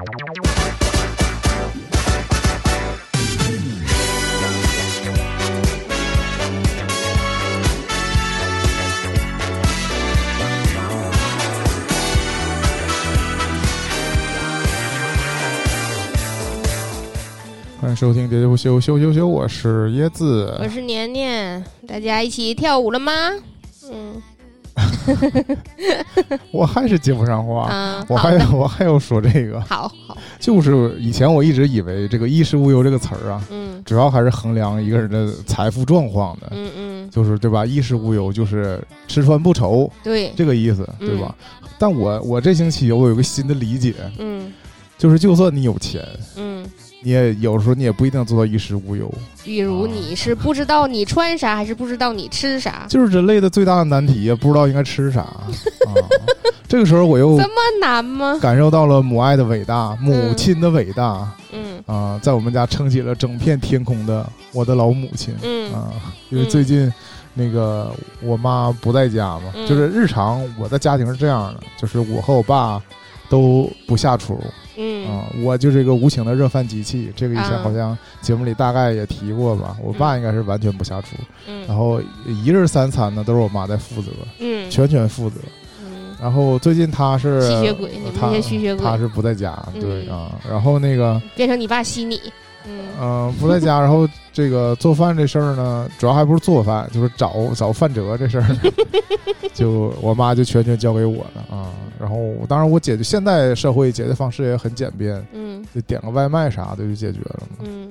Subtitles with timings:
[0.00, 0.08] 欢
[17.90, 20.56] 迎收听《喋喋不休》，休休休，我是椰子。
[20.62, 23.12] 我是年年，大家一起跳舞了吗？
[23.90, 24.22] 嗯
[26.52, 33.82] 我还是接不上话，啊，我还我还要说这个，好好，就是以前我一直以为这个衣食无忧这个词儿啊，嗯。
[33.84, 37.64] 主要还是衡量一个人的财富状况的，嗯嗯，就是对吧？
[37.64, 41.34] 衣食无忧就是吃穿不愁对，这个意思，对吧？
[41.78, 44.52] 但我我这星期我有个新的理解，嗯。
[44.98, 46.06] 就是就算你有钱，
[46.36, 46.62] 嗯，
[47.02, 49.12] 你也有时候你也不一定做到衣食无忧。
[49.44, 55.20] 比如你是不知道你穿啥，还是不知道你吃啥，就是人类的最大的难题，也不知道应该吃啥
[55.88, 55.94] 啊。
[56.68, 58.38] 这个时候我又这么难吗？
[58.40, 65.90] 感受到了母爱的伟大，母亲的伟大嗯啊，在我们家撑起了整片天空的我的老母亲嗯啊。
[66.28, 66.92] 因为最近
[67.34, 72.80] 那个我妈不在家嘛，嗯就是日常我的家庭是这样的，就是我和我爸
[73.28, 74.40] 都不下厨
[74.82, 77.12] 嗯啊，我就是一个无情的热饭机器。
[77.14, 79.76] 这个以前啊好像节目里大概也提过吧。
[79.82, 81.08] 我爸应该是完全不下厨，
[81.46, 85.36] 然嗯后一日三餐呢都是我妈在负责，嗯全权负责。
[85.84, 90.32] 嗯，然后最近他是吸血鬼，你们他这些吸血鬼，他是不在家，对嗯啊。
[90.48, 92.18] 然后那个变成你爸吸你，
[92.66, 98.46] 嗯嗯，不在家，然后这个做饭这事儿呢，主要还不是做饭，就是找找饭辙这事儿，
[99.54, 101.70] 就我妈就全权交给我了啊。
[101.98, 102.16] 然后
[102.48, 107.56] 当然我解决现在社会解决方式也很简便，嗯就点个外卖啥的就解决了嘛。
[107.64, 107.90] 嗯。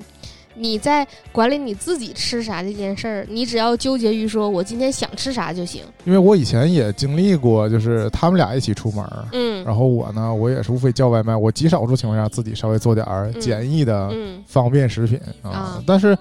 [0.60, 5.82] 你在管理你自己吃啥这件事儿，你只要纠结于说我今天想吃啥就行。
[6.04, 15.82] 因为我以前也经历过，就是他们俩一起出门儿，嗯然后我呢，我也是无非叫外卖，我极少数情况下自己稍微做点儿嗯简易的嗯，方便食品啊啊。
[15.86, 16.16] 但是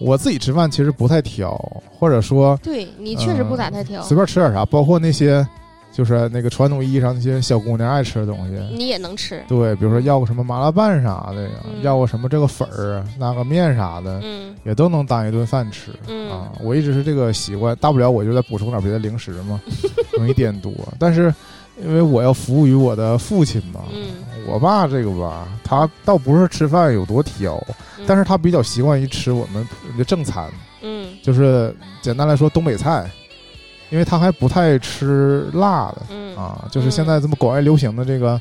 [0.00, 1.54] 我自己吃饭其实不太挑，
[1.98, 5.46] 或者说对你确实不咋太挑，随便吃点啥，包括那些
[5.92, 8.54] 就是那个传统意义上那些小姑娘爱吃的东西。
[8.74, 9.42] 你也能吃。
[9.46, 16.52] 对，比如说要个什么麻辣拌啥的呀，嗯要个什么这个粉儿、那个面啥的，嗯也都能当一顿饭吃、嗯啊。
[16.60, 19.60] 我一直是这个习惯，大不了我就再补充点别的零食嘛，
[20.16, 20.72] 容易点多。
[20.98, 21.32] 但是
[21.82, 24.12] 因为我要服务于我的父亲嘛，嗯
[24.46, 27.56] 我爸这个吧，他倒不是吃饭有多挑，
[27.98, 29.66] 嗯但是他比较习惯于吃我们
[29.96, 30.50] 的正餐，
[30.82, 33.08] 嗯就是简单来说东北菜，
[33.92, 38.40] 因为他还不太吃辣的嗯啊，就是现在这么广为流行的这个。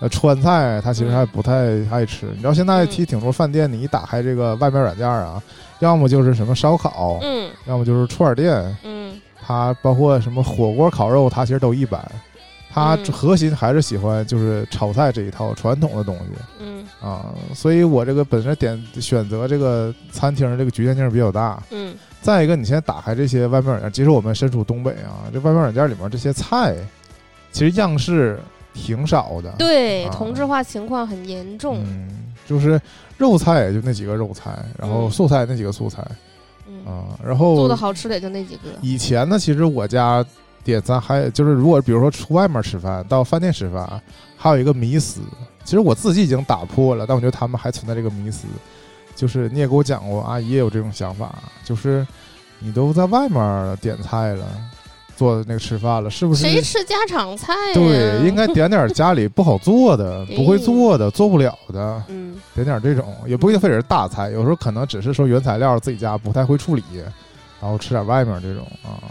[0.00, 2.26] 呃，川菜他其实还不太爱吃。
[2.26, 5.42] 你知道现在嗯其实挺多饭店，你一打开这个外卖软件啊，
[5.80, 12.00] 要么就是什么烧烤，嗯要么就是串儿店，嗯它包括什么火锅、烤肉，它其实都一般。
[12.70, 16.30] 它嗯核心还是喜欢就是炒菜这一套传统的东西。
[16.60, 21.60] 嗯啊，所以我这个本身点选择这个餐厅这个局限性比较大。
[21.72, 26.74] 嗯再一个，你现在打开这些外卖软件，其实我们身处东北啊，这外卖软件里面这些菜，
[27.52, 28.38] 其实样式
[28.74, 29.52] 挺少的。
[29.58, 31.82] 对，啊同质化情况很严重。
[31.84, 32.80] 嗯，就是
[33.16, 36.04] 肉菜也就那几个肉菜，然后嗯素菜那几个素菜
[36.68, 38.62] 嗯，啊，然后做的好吃的也就那几个。
[38.82, 40.24] 以前呢，其实我家
[40.64, 43.88] 点餐还就是，如果比如说出外面吃饭，到饭店吃饭，
[44.36, 45.20] 还有一个迷思，
[45.64, 48.46] 其实我自己已经打破了，但我觉得他们还存在这个迷思，
[49.18, 51.34] 就是你也给我讲过，阿姨也有这种想法，
[51.64, 52.06] 就是
[52.60, 54.46] 你都在外面点菜了，
[55.16, 56.42] 做那个吃饭了，是不是？
[56.42, 57.74] 谁吃家常菜呀？
[57.74, 66.84] 对，应该点点家里不好做的、 不会做的、做不了的，嗯点点这种，也不一定非得是大菜，有时候可能只是说原材料自己家不太会处理，
[67.60, 69.02] 然后吃点外面这种啊，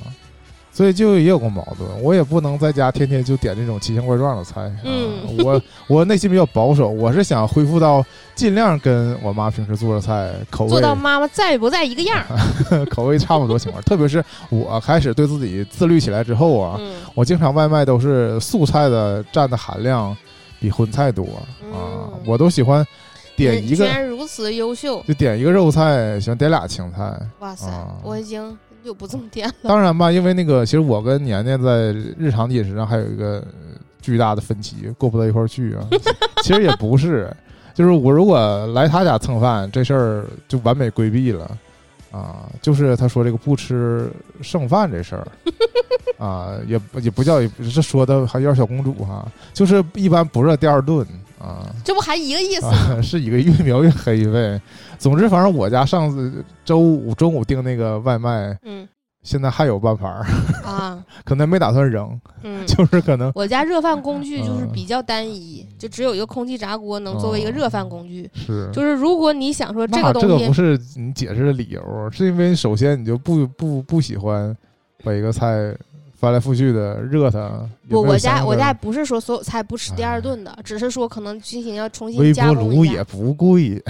[0.77, 4.61] 所以就也有个矛盾，我也不能在家天天就点这种奇形怪状的菜。
[4.61, 8.05] 啊、嗯我我内心比较保守，我是想恢复到
[8.35, 12.85] 尽量跟我妈平时做的菜口味做到妈妈在不在一个样儿。
[12.93, 13.81] 口味差不多情况。
[13.81, 20.15] 特别是我开始对自己自律起来之后啊，嗯我经常外卖都是素菜的占的含量
[20.59, 21.41] 比荤菜多啊，
[21.73, 22.85] 嗯我都喜欢
[23.35, 27.19] 点一个既然如此优秀，就点一个肉菜，喜欢点俩青菜。
[27.39, 27.87] 哇塞啊！
[28.03, 28.55] 我已经
[28.87, 29.53] 就不这么点了。
[29.63, 33.43] 当然吧，因为那个，其实我跟年年在日常饮食上还有一个
[34.01, 35.85] 巨大的分歧，过不到一块儿去啊。
[36.41, 37.29] 其实也不是，
[37.73, 41.51] 就是我如果来他家蹭饭，这事儿就完美规避了
[42.13, 42.49] 啊。
[42.61, 44.09] 就是他说这个不吃
[44.41, 45.27] 剩饭这事儿
[46.17, 51.05] 啊，也也不叫，这说的还有点小公主哈，就是一般不热第二顿
[51.39, 51.65] 啊。
[51.83, 52.97] 这不还一个意思吗？
[52.97, 54.61] 啊， 是一个越描越黑呗。
[54.97, 58.87] 总之，反正我家上次周五中午订那个外卖，嗯
[59.23, 60.25] 现在还有半盘儿，
[60.63, 68.29] 啊， 可能没打算扔，嗯，就是可能我家热饭工具就是嗯比较单一，就只有一个空气炸锅能作为一个热饭工具。
[68.33, 68.69] 是。
[68.71, 74.55] 就是如果你想说这个东西，这个不是你解释的理由，是因为首先你就不不不喜欢
[75.03, 75.75] 把一个菜
[76.17, 77.47] 翻来覆去的热它。
[77.87, 83.03] 不，有没有我家我家不是说所有菜不吃第二顿的，只是说可能进行要重新微波炉也。
[83.03, 83.81] 不贵，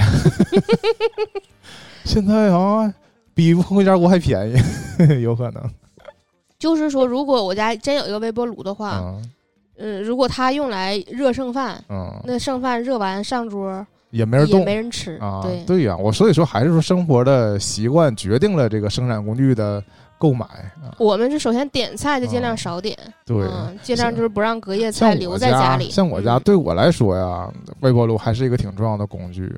[2.03, 2.94] 现在啊
[3.33, 4.56] 比空气炸锅还便宜，
[5.24, 5.63] 有可能
[6.59, 9.31] 就是说，如果我家真有一个微波炉的话，嗯
[9.77, 15.18] 嗯，如果它用来热剩饭，嗯，那剩饭热完上桌也没人动也没人吃。
[15.21, 19.83] 啊，对，对呀、我所以说还是说生活的习惯决定了这个生产工具的
[20.17, 20.45] 购买
[20.81, 23.37] 啊，我们是首先点菜就尽量少点，对。
[23.37, 25.89] 嗯，尽量就是不让隔夜菜留在家里。
[25.91, 27.47] 像我家嗯对我来说呀，
[27.81, 29.53] 微波炉还是一个挺重要的工具。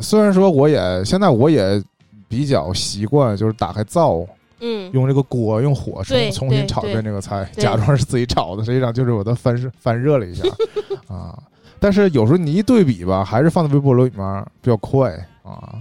[0.00, 1.82] 虽然说我也现在我也
[2.28, 4.24] 比较习惯，就是打开灶，
[4.60, 10.44] 嗯，用这个锅用火重重新炒一遍这个菜，假装是自己炒的，实际上就是我的翻热翻热了一下
[11.12, 11.38] 啊。
[11.80, 15.10] 但是有时候你一对比吧，还是放在微波炉里面比较快
[15.42, 15.78] 啊，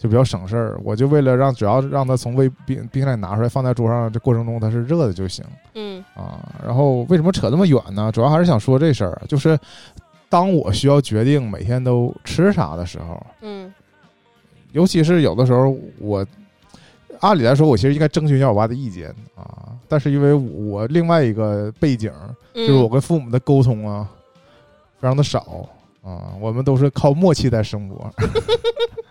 [0.00, 0.80] 就比较省事儿。
[0.82, 5.44] 我就为了让只要让它从微冰冰箱里拿出来放在桌上，这过程中它是热的就行
[5.74, 6.40] 嗯啊。
[6.66, 8.10] 然后为什么扯那么远呢？
[8.10, 9.58] 主要还是想说这事儿，就是
[10.30, 13.72] 当我需要决定每天都吃啥的时候，嗯
[14.72, 16.26] 尤其是有的时候我。
[17.22, 22.10] 按理来说，我其实应该征询一下我爸的意见啊，但是因为我另外一个背景，
[22.54, 24.08] 嗯，就是我跟父母的沟通啊，
[24.98, 25.68] 非常的少
[26.02, 28.10] 啊，我们都是靠默契在生活。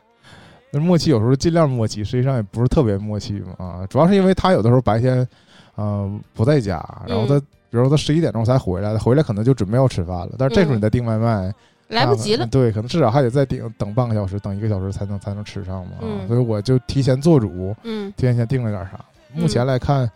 [0.71, 5.27] 那默契有时候尽量默契，实际上也不是特别默契嘛啊，主要是因为他有的时候白天，
[5.75, 11.54] 呃不在家，然后他、嗯比如说他十一点钟才回来，回来可能就准备要吃饭了，但是这时候你再订外卖，
[11.89, 12.44] 来不及了。
[12.44, 15.92] 啊对，可能至少还得再顶等半个小时，等一个小时才能才能吃上嘛。
[15.98, 19.00] 啊嗯所以我就提前做主，嗯，提前先订了点啥。
[19.36, 20.10] 目前来看，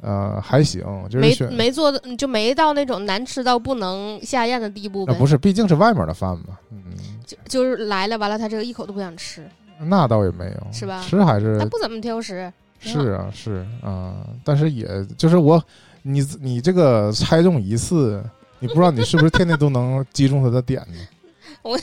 [0.00, 5.14] 呃，还行，就是没没做的就没到那种难吃到不能下咽的地步呗。
[5.14, 6.58] 啊，不是，毕竟是外面的饭嘛。
[6.72, 6.82] 嗯，
[7.24, 9.48] 就就是来了，完了他这个一口都不想吃，
[9.80, 12.52] 那倒也没有，是吧吃还是他不怎么挑食。
[12.78, 14.86] 是啊，是啊、但是也
[15.16, 15.62] 就是我，
[16.02, 18.22] 你你这个猜中一次，
[18.60, 20.96] 你不知道你是不是天天都能击中他的点呢？
[21.62, 21.76] 我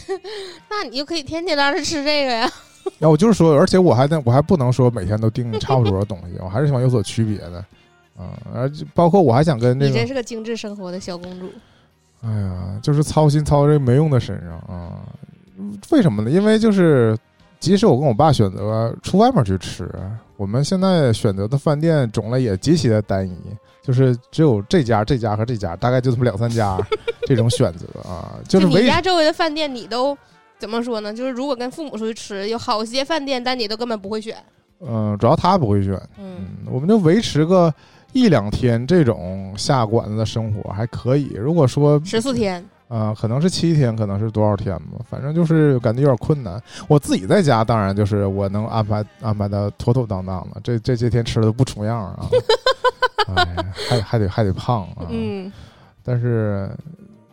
[0.70, 2.50] 那你就可以天天让他吃这个呀。
[3.00, 7.66] 那 我就是说，而且我还得我还不能说每天都订差不多的东西，我还是希望有所区别的。
[8.20, 11.52] 嗯，而且包括我还想跟这个你真，是个精致生活的小公主。
[12.22, 15.02] 哎呀，就是操心操这没用的身上啊。
[15.90, 16.30] 为什么呢？
[16.30, 17.18] 因为就是，
[17.64, 19.90] 即使我跟我爸选择出外面去吃，
[20.36, 23.34] 我们现在选择的饭店种类也极其的单一，
[23.82, 26.78] 就是只有这家、这家和这家，大概就这么两三家
[27.26, 28.36] 这种选择啊。
[28.50, 30.18] 就是你家周围的饭店，你都
[30.60, 31.14] 怎么说呢？
[31.14, 34.36] 就是如果跟父母出去吃，有好些饭店，但你都根本不会选。
[34.86, 37.74] 嗯、主要他不会选，嗯嗯，我们就维持个
[38.12, 41.32] 一两天这种下馆子的生活还可以。
[41.40, 42.62] 如果说十四天，
[42.94, 46.62] 啊、可能是七天，可能是多少天吧，反正就是感觉有点困难。
[46.88, 52.30] 我自己在家，当然就是我能安排安排的妥妥当当的，这这些天吃的都不重样啊，
[53.36, 55.08] 哎，还还得还得胖啊。
[55.10, 55.52] 嗯
[56.04, 56.70] 但是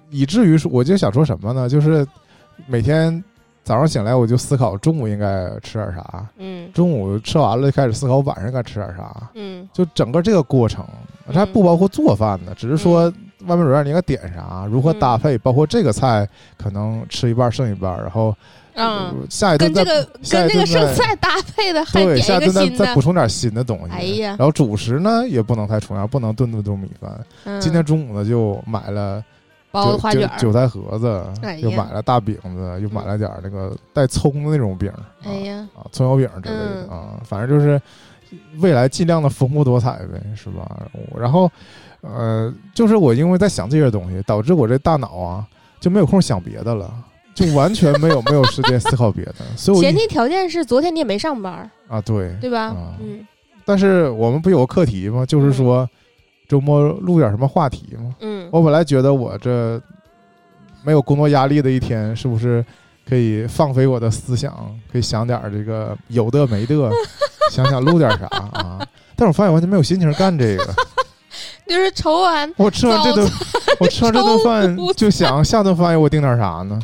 [0.09, 1.69] 以至于说，我就想说什么呢？
[1.69, 2.07] 就是
[2.67, 3.23] 每天
[3.63, 9.29] 早上醒来，我就思考中午应该吃点啥，嗯中午吃完了就开始思考晚上该吃点啥。
[9.35, 10.87] 嗯就整个这个过程，
[11.27, 13.13] 它还不包括做饭呢，只是说
[13.47, 18.35] 外卖软件你应该点啥，如何搭配，包括这个菜可能吃一半剩一半，然后
[19.29, 23.01] 下一顿再跟这个下跟这个一顿再剩菜搭配的，还对下一顿再再补。
[23.01, 23.93] 充点新的东西。
[23.93, 27.11] 哎呀然后主食呢也不能太重样，不能顿顿都米饭。
[27.45, 29.23] 嗯今天中午呢就买了
[29.71, 34.93] 包花卷，韭菜盒子哎，又买了大饼子，又买了点儿那个带葱的那种饼，
[35.25, 37.81] 哎呀，啊，葱油饼之类的嗯啊，反正就是
[38.59, 40.87] 未来尽量的丰富多彩呗，是吧？
[41.19, 41.51] 然后
[42.03, 45.47] 呃，就是我因为在想这些东西，导致我这大脑啊
[45.79, 46.93] 就没有空想别的了，
[47.35, 52.95] 就完全没有没有时间思考别的，所以我前提条件是昨天你也没上班，啊对，对吧啊？
[53.01, 53.27] 嗯
[53.65, 55.25] 但是我们不有个课题吗？
[55.25, 55.89] 就是说
[56.49, 58.15] 周末录点什么话题吗？
[58.21, 59.81] 嗯我本来觉得我这
[60.83, 62.65] 没有工作压力的一天，是不是
[63.09, 64.53] 可以放飞我的思想，
[64.91, 66.91] 可以想点这个有的没的，
[67.53, 68.85] 想想录点啥啊？
[69.15, 70.75] 但是我发现完全没有心情干这个。
[71.71, 73.31] 就是愁完我吃完这顿，
[73.81, 76.79] 我吃完这顿 饭就想下顿饭我订点啥呢？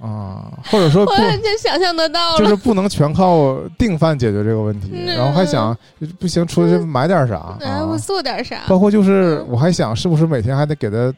[0.00, 2.36] 啊，或者说 不我完全想象得到。
[2.38, 5.76] 就是不能全靠订饭解决这个问题，嗯然后还想
[6.20, 7.58] 不行，出去买点啥？
[8.04, 8.62] 做点啥？
[8.68, 11.12] 包括就是嗯我还想是不是每天还得给他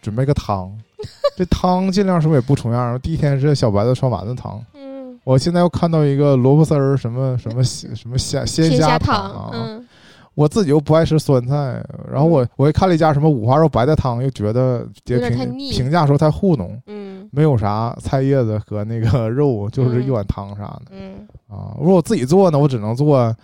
[0.00, 0.70] 准备个汤，
[1.36, 2.98] 这汤尽量是不是也不重样？
[3.00, 9.86] 第一天是小白的烧丸子汤，嗯，我现在又看到一个萝卜丝儿什么什么什么虾鲜鲜虾汤汤，啊，嗯
[10.34, 21.76] 我自己又不爱吃酸菜，然后我我还看了一家什么五花肉白菜汤，又觉得有点评评价说太糊弄，嗯没有啥菜叶子和那个肉，就是一碗汤啥的嗯，啊。
[21.78, 23.34] 如果我自己做呢，我只能做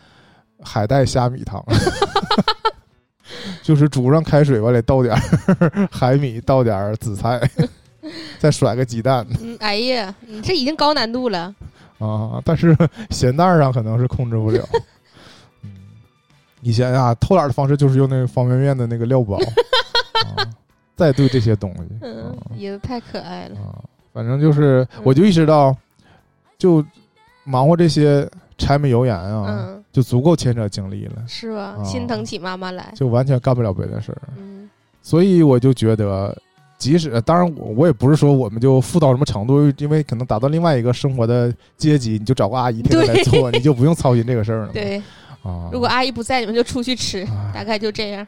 [0.62, 1.62] 海带虾米汤，
[3.62, 7.40] 就是煮上开水，完里倒点儿海米，倒点儿紫菜，
[8.38, 11.55] 再甩个鸡蛋嗯，哎呀，你这已经高难度了。
[11.99, 12.40] 啊。
[12.45, 12.76] 但是
[13.11, 14.64] 咸淡上可能是控制不了。
[16.66, 19.37] 嗯，以前啊，偷懒的方式就是用那个方便面的那个料包，
[20.37, 20.42] 啊、
[20.96, 21.82] 再兑这些东西。
[22.02, 23.56] 嗯啊，椰子太可爱了。
[23.61, 23.78] 啊，
[24.12, 25.76] 反正就是，嗯我就意识到，
[26.58, 26.85] 就
[27.44, 31.76] 忙活这些柴米油盐啊，嗯，就足够牵扯精力了，是吧？
[31.78, 32.92] 啊心疼起妈妈来。
[32.96, 34.18] 就完全干不了别的事儿。
[34.37, 34.68] 嗯
[35.02, 36.37] 所以我就觉得，
[36.78, 44.70] 即使当然我我也不是说我们就富到什么程度，因为可能达到另外一个生活的阶级，你就找个阿姨天天来做，你就不用操心这个事儿了。
[44.73, 45.00] 对，
[45.46, 48.26] 啊，如果阿姨不在，你们就出去吃，唉大概就这样。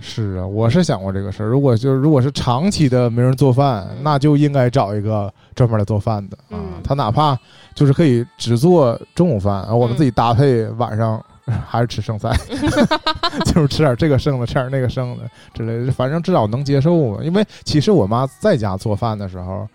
[0.00, 1.46] 是啊，我是想过这个事儿。
[1.46, 6.54] 如果就是如果是长期的没人做饭，嗯那就应该找一个专门来做饭的啊。
[6.54, 7.36] 嗯他哪怕
[7.74, 11.22] 就是可以只做中午饭，啊我们嗯自己搭配晚上
[11.66, 12.30] 还是吃剩菜，
[13.46, 17.18] 就是吃点这个剩的，吃点那个剩的之类的，反正至少能接受嘛。
[17.22, 19.68] 因为其实我妈在家做饭的时候。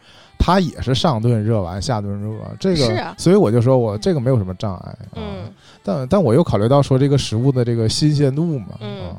[0.45, 5.15] 她也是上顿热完下顿热，这个，啊所以我就说我这个没有什么障碍啊。
[5.15, 5.45] 嗯
[5.83, 9.09] 但但我又考虑到说这个食物的这个新鲜度嘛，嗯。
[9.09, 9.17] 啊，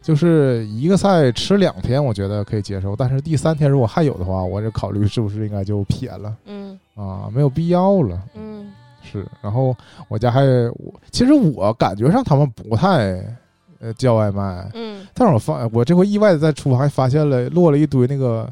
[0.00, 6.34] 就是一个菜吃两天，我觉得可以接受，但是第三天如果还有的话，我就考虑是不是应该就撇了？
[6.46, 6.78] 嗯。
[6.94, 8.22] 啊，没有必要了。
[8.34, 8.72] 嗯。
[9.02, 9.74] 是，然后
[10.08, 10.42] 我家还
[10.76, 13.22] 我其实我感觉上他们不太
[13.80, 15.06] 呃叫外卖，嗯。
[15.14, 18.50] 但是我发我这回意外的在厨房还发现了落了一堆那个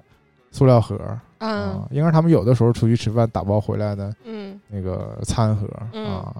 [0.50, 0.97] 塑料盒。
[1.38, 4.59] 啊啊，应该是他们有的时候出去吃饭打包回来的嗯。
[4.69, 5.69] 那个餐盒。
[5.93, 6.07] 嗯。
[6.07, 6.35] 啊。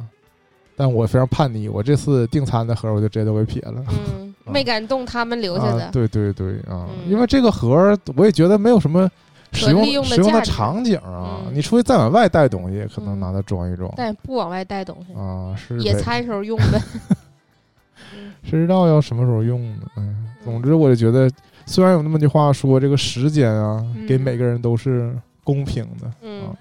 [0.77, 3.83] 但我非常叛逆，我这次订餐的盒我就直接都给撇了。
[3.89, 5.91] 嗯，没敢动他们留下啊，的。
[5.91, 9.11] 对对对啊，嗯因为这个盒儿我也觉得没有什么
[9.53, 11.41] 使用可利用的使用的场景啊。
[11.47, 15.55] 嗯你出去再往外带东西，可能嗯拿它装一装、但不往外带东西，啊。
[15.57, 16.81] 是野餐时候用的。
[17.11, 19.83] 嗯谁知道要什么时候用呢？
[19.97, 21.29] 嗯，总之我就觉得，
[21.65, 26.55] 虽然有那么句话说这个时间啊，嗯给每个人都是公平的，嗯啊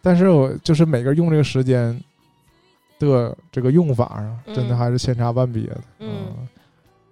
[0.00, 1.98] 但是我就是每个人用这个时间
[3.10, 5.80] 的这个用法啊，真的嗯还是千差万别的。
[6.00, 6.48] 嗯啊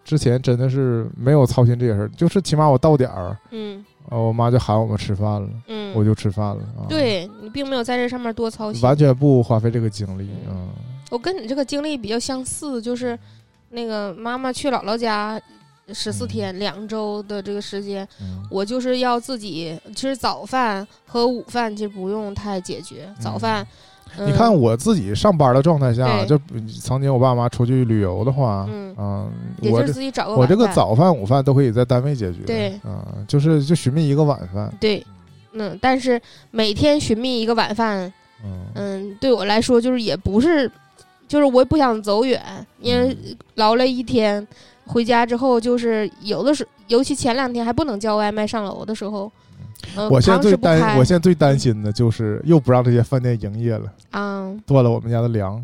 [0.02, 8.82] 之前真的是没有操心这些事儿，就是起码我到点儿，嗯啊，我妈就喊我们吃饭了，嗯，我就吃饭了啊。，对你并没有在这上面多操心。
[8.82, 10.66] 完全不花费这个精力啊。
[11.10, 13.16] 我跟你这个经历比较相似，就是
[13.68, 15.40] 那个妈妈去姥姥家
[15.94, 23.08] 十四天、两周的这个时间，嗯我就是要自己其实早饭和午饭，其实不用太解决。
[23.20, 23.66] 早饭，
[24.18, 26.40] 嗯你看我自己上班的状态下，对就
[26.80, 32.40] 曾经我爸妈出去旅游的话，嗯嗯，也就是自己找个我这个早饭、午饭都可以在单位解决。
[32.44, 34.72] 对嗯，就是就寻觅一个晚饭。
[34.80, 35.04] 对，
[35.52, 36.20] 嗯，但是
[36.50, 38.12] 每天寻觅一个晚饭，
[38.44, 40.70] 嗯嗯，对我来说就是也不是，
[41.28, 42.42] 就是我也不想走远，
[42.80, 44.46] 因为嗯劳累一天，
[44.92, 49.30] 回家之后就是有的时，尤其前两天还不能叫外卖上楼的时候，
[49.96, 55.56] 嗯，我现在最担，我现在最担心的就是又不让这些饭店营业了，啊，断了我们家的粮。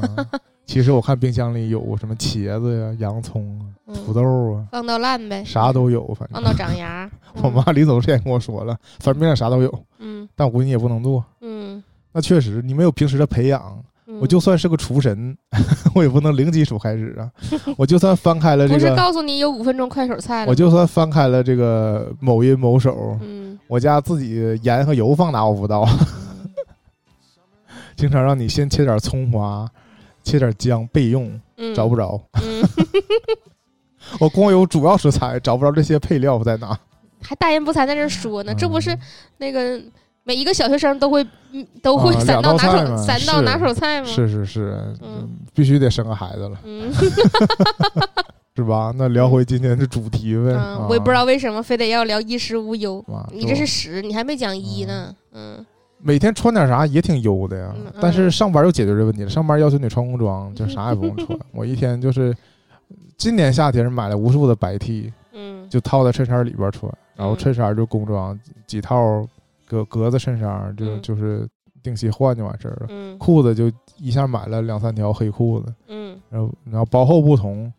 [0.00, 0.26] 啊
[0.66, 4.22] 其实我看冰箱里有什么茄子呀、洋葱啊、嗯土豆
[4.54, 6.40] 啊，放到烂呗，啥都有，反正。
[6.40, 7.10] 放到长芽。
[7.42, 11.24] 我妈临走之前跟我说了， 反正啥都有，嗯但我估计你也不能做。
[11.40, 11.82] 嗯，
[12.12, 13.84] 那确实，你没有平时的培养，嗯
[14.20, 15.36] 我就算是个厨神，
[15.94, 17.30] 我也不能零基础开始啊。
[17.76, 25.88] 我就算翻开了这个，不是告诉你有五分钟快手菜了，我就算翻开了这个某音某手，嗯，我家自己盐和油放哪我不知道，
[27.96, 29.68] 经常让你先切点葱花，
[30.22, 32.20] 切点姜备用，嗯找不着。
[32.34, 32.62] 嗯，
[34.20, 36.78] 我光有主要食材，找不着这些配料在哪。
[37.22, 38.98] 还大言不惭在这说呢，这不是嗯
[39.38, 39.80] 那个
[40.30, 44.06] 每一个小学生都会嗯都会啊三道拿手三道是拿手菜吗？
[44.06, 44.94] 是是是，
[45.52, 46.88] 必须得生个孩子了，嗯
[48.54, 48.92] 是吧？
[48.96, 50.52] 那聊回今天的主题呗。
[50.88, 53.04] 我也不知道为什么非得要聊衣食无忧。
[53.32, 55.12] 你这是十，你还没讲一呢。
[55.32, 55.66] 嗯
[56.02, 59.28] 每天穿点啥也挺优的呀嗯，但是上班又解决这问题了。
[59.28, 61.36] 上班要求你穿工装，就啥也不用穿。
[61.52, 62.32] 我一天就是，
[63.18, 69.26] 今年夏天买了无数的白 T，嗯，就套在衬衫里边穿，然后嗯衬衫就工装，几套
[69.70, 71.46] 格格子衬衫就嗯就是
[71.80, 72.86] 定期换就完事儿了。
[72.88, 77.72] 嗯裤子就一下买了两三条黑裤子，嗯然后然后薄厚不同，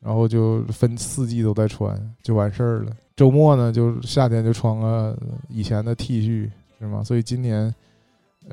[0.00, 2.92] 然后就分四季都在穿就完事儿了。
[3.14, 5.16] 周末呢，就夏天就穿个
[5.48, 7.04] 以前的 T 恤是吗？
[7.04, 7.72] 所以今年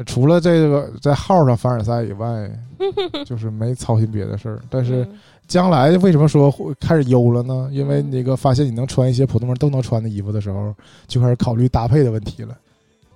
[0.05, 2.51] 除了这个在号上凡尔赛以外，
[3.25, 4.61] 就是没操心别的事儿。
[4.69, 7.69] 但是嗯将来为什么说会开始忧了呢？
[7.71, 10.75] 因为那个发现你能穿一些普通人都能穿的衣服的时候，
[11.07, 12.57] 就开始考虑搭配的问题了。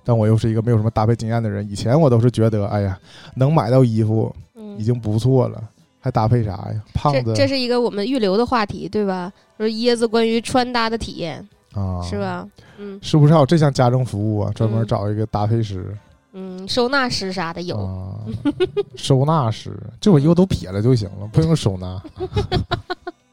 [0.04, 2.98] 但我又是一个没有什么搭配经验的人，以前我都是觉得，哎呀，
[3.34, 5.62] 能买到衣服嗯已经不错了，
[6.00, 6.82] 还搭配啥呀？
[6.94, 9.32] 胖子这这是一个我们预留的话题，对吧？
[9.58, 12.18] 说椰子关于穿搭的体验，啊，是？
[12.18, 12.48] 吧？
[12.78, 14.50] 嗯是不是还有这项家政服务啊？
[14.54, 15.96] 专门嗯找一个搭配师。
[16.34, 17.76] 嗯，收纳师啥的有。
[17.76, 18.16] 啊，
[18.96, 22.02] 收纳师，这我衣服都撇了就行了，不用收纳。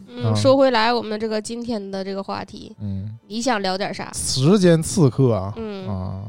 [0.08, 4.12] 嗯，啊说回来，我们这个今天的这个话题，嗯，你想聊点啥？
[4.14, 6.22] 时间刺客啊，嗯，啊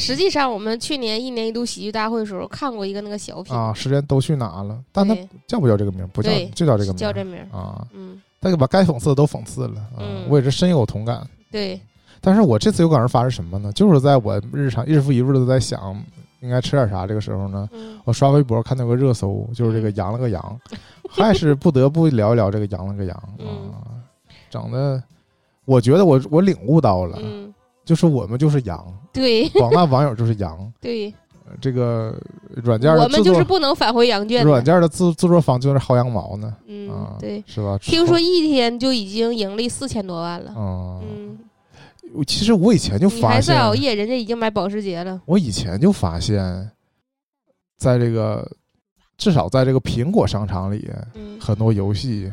[0.00, 4.78] 实际上我们去年一年一度喜剧大会的时候看过一个那个小品，啊，时间都去哪了？
[4.90, 5.16] 但他
[5.46, 6.08] 叫不叫这个名？
[6.08, 6.96] 不叫，就叫这个名。
[6.96, 7.38] 叫这名。
[7.52, 11.24] 啊，嗯，他就把该讽刺的都讽刺了啊嗯，我也是深有同感。
[11.50, 11.80] 对，
[12.20, 13.70] 但是我这次有感而发是什么呢？
[13.72, 16.02] 就是在我日常日复一日的在想
[16.40, 20.60] 应该吃点啥这个时候呢，嗯我刷微博看到个热搜，就是这个羊了个羊，
[21.10, 24.00] 还是不得不聊一聊这个羊了个羊 嗯啊，
[24.48, 25.02] 整的，
[25.66, 27.52] 我觉得我我领悟到了，嗯，
[27.84, 31.12] 就是我们就是羊，对广大网友就是羊， 对，
[31.46, 32.16] 呃这个
[32.62, 34.44] 软件我们就是不能返回羊圈。
[34.44, 37.42] 软件的制制作方就是薅羊毛呢，嗯啊，，对。
[37.46, 37.76] 是吧？
[37.78, 40.52] 听说一天就已经盈利四千多万了。
[40.56, 41.38] 嗯，嗯，
[42.14, 45.20] 我其实我以前就发现，还在熬夜，人家已经买保时捷了。
[45.26, 46.70] 我以前就发现，
[47.76, 48.48] 在这个
[49.18, 52.30] 至少在这个苹果商场里，嗯，很多游戏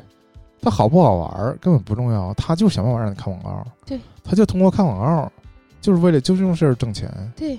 [0.61, 5.31] 它好不好玩儿根本不重要，他就想办法让你看广告，对，他就通过看广告，
[5.79, 7.09] 就是为了就这种事儿挣钱。
[7.35, 7.57] 对，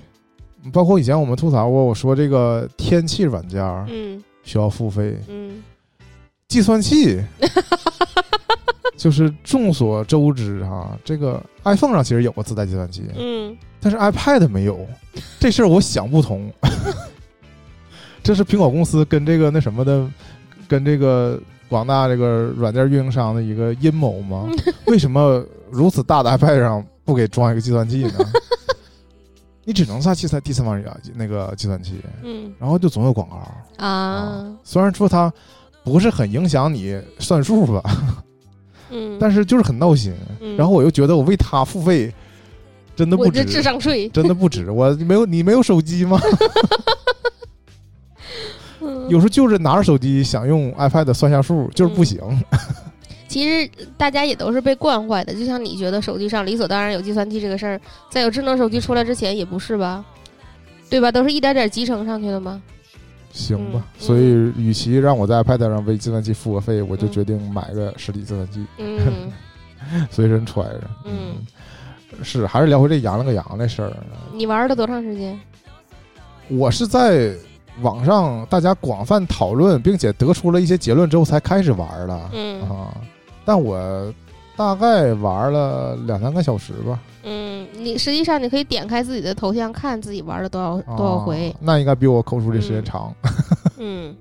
[0.71, 5.63] 包括以前我们吐槽过，我说这个天气软件儿嗯需要付费，嗯
[6.47, 7.21] 计算器
[8.97, 14.85] 就是众所周知哈、这个 iPhone 上其实有个自带计算器，嗯但是 iPad 没有，
[15.39, 16.51] 这事儿我想不通。
[18.21, 20.05] 这是苹果公司跟这个那什么的，
[20.67, 21.39] 跟这个
[21.69, 24.47] 广大这个软件运营商的一个阴谋吗？
[24.87, 28.13] 为什么如此大的 iPad 上不给装一个计算器呢？
[29.65, 33.85] 你只能下第三第三方语那个计算器，嗯然后就总有广告。
[33.85, 35.31] 啊，虽然说它
[35.83, 37.83] 不是很影响你算数吧，
[38.89, 40.11] 嗯， 但是就是很闹心。
[40.41, 42.11] 嗯然后我又觉得我为它付费
[42.95, 44.71] 真的不值，智商税，真的不值。
[44.71, 46.19] 我没有你没有手机吗？
[48.89, 52.19] 嗯有时候就是拿着手机想用 iPad 算下数，就是不行。
[53.27, 60.03] 其实大家也都是被惯坏的，就像你觉得手机上理所当然有计算器这个事儿，在有智能手机出来之前也不是吧？
[60.89, 61.11] 对吧？
[61.11, 62.61] 都是一点点集成上去的吗？
[63.31, 64.23] 行吧，嗯所以
[64.57, 69.31] 与其让我在 iPad 上为计算器付个费，我就嗯决定买个实体计算器，嗯
[70.09, 70.81] 随身揣着。
[71.05, 71.35] 嗯，
[72.23, 73.93] 是，还是聊回这羊了个羊的事儿。
[74.33, 75.39] 你玩了多长时间？
[76.47, 77.31] 我是在
[77.81, 82.93] 网上大家广泛讨论，并且得出了一些结论之后才开始玩的、嗯啊。
[83.45, 84.13] 但我
[84.55, 91.55] 大概玩了两三个小时吧，嗯，你实际上你可以点开自己的头像，看自己玩了多少多少回啊。
[91.61, 93.13] 那应该比我口述的时间嗯长。
[93.77, 94.15] 嗯，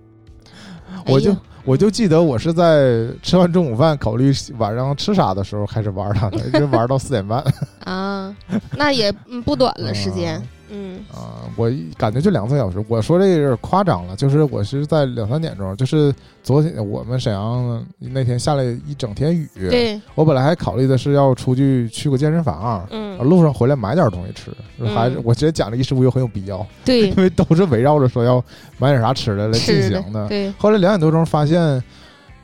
[1.06, 7.44] 我就哎我就记得我是在吃完中午饭考虑晚上吃啥的时候开始玩它的， 一直玩到四点半
[7.84, 8.34] 啊，
[8.74, 10.42] 那也嗯不短了时间啊。
[10.70, 11.48] 嗯啊！
[11.56, 12.82] 我感觉就两三小时。
[12.88, 24.50] 我说这个有点夸张了，就是我是在两三点钟，就是昨天我们沈阳那天下了一整天雨，对，我本来还考虑的是要出去去个健身房，嗯路上回来买点东西吃，
[24.94, 28.42] 还是嗯我觉得讲这衣食无忧很有必要，对 因，为都是围绕着说要
[28.78, 30.28] 买点啥吃的来进吃行的。
[30.28, 31.82] 对，后来两点多钟发现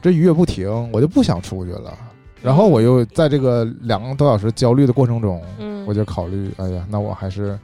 [0.03, 1.93] 这雨也不停，我就不想出去了。
[2.43, 7.59] 然后我又在这个两个多小时焦虑的过程中，嗯，我就考虑，哎呀，那我还是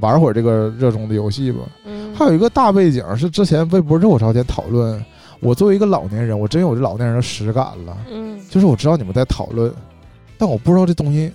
[0.00, 1.60] 玩会儿这个热衷的游戏吧。
[1.84, 5.02] 嗯还有一个大背景是之前微博热火朝天讨论，
[5.40, 7.96] 我作为一个老年人，我真有这老年人的实感了。
[8.10, 9.72] 嗯就是我知道你们在讨论，
[10.36, 11.32] 但我不知道这东西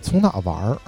[0.00, 0.78] 从哪玩儿。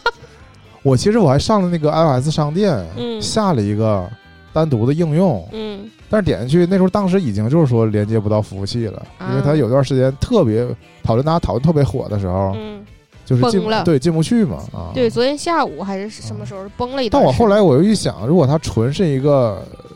[0.82, 4.06] 我其实我还上了那个 iOS 商店，嗯下了一个
[4.52, 10.66] 单独的应用，嗯但是点进去那时候当时已经就是说连接不到服务器了，因为它啊有段时间特别
[11.02, 12.84] 讨论，大家讨论特别火的时候，嗯，
[13.24, 14.90] 就是进崩了对进不去嘛啊。
[14.94, 15.08] 对，。
[15.08, 17.08] 昨天下午还是什么时候崩了一？
[17.08, 19.94] 但我后来我又一想，如果它纯是一个呃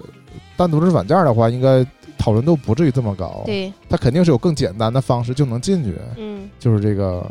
[0.56, 1.86] 单独的软件的话，应该
[2.18, 3.42] 讨论度不至于这么高。
[3.44, 7.26] 对，它肯定是有更简单的方式就能进去，嗯就是这个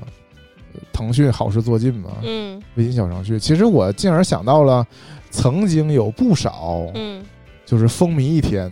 [0.73, 3.39] 呃腾讯好事做尽嘛，嗯微信小程序。
[3.39, 4.85] 其实我进而想到了，
[5.31, 7.23] 曾经有不少嗯
[7.65, 8.71] 就是风靡一天，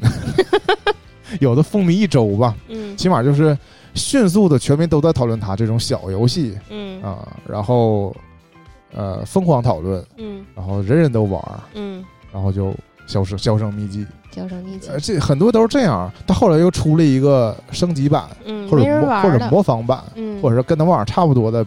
[1.40, 3.58] 有的风靡一周吧，嗯起码就是
[3.94, 8.16] 迅速的全民都在讨论它这种小游戏嗯啊，然后
[8.94, 12.74] 呃疯狂讨论，嗯然后人人都玩儿，嗯，然后就
[13.08, 14.06] 销声销声匿迹。
[14.32, 16.12] 销声匿迹呃，，这很多都是这样。
[16.26, 21.64] 他后来又出了一个升级版，嗯，或者模或者，模仿版，嗯，或者是跟他们网差不多的，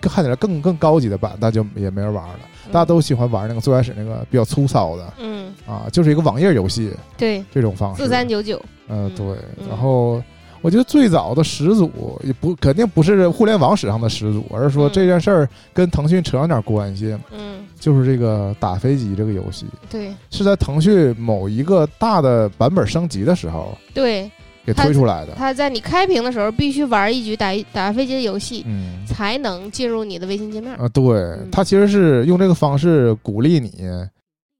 [0.00, 2.40] 看起来更更高级的版，那就也没人玩了。
[2.72, 8.02] 大家都喜欢玩那个最开始那个比较粗糙的嗯，啊，就是一个网页游戏对，这种方式。
[8.02, 9.26] 四三九九，嗯，嗯对。
[9.60, 10.20] 嗯然后
[10.64, 24.30] 我觉得最早的始祖也不肯定不是互联网史上的始祖，而是说嗯这件事儿跟腾讯扯上点关系，嗯，就是这个打飞机这个游戏对是在腾讯某一个大的版本升级的时候对，
[24.64, 25.34] 给推出来的。
[25.36, 29.04] 他在你开屏的时候必须玩一局打一打飞机的游戏，嗯。
[29.06, 30.74] 才能进入你的微信界面。
[30.76, 34.08] 啊，对，他其实是用这个方式鼓励你，嗯，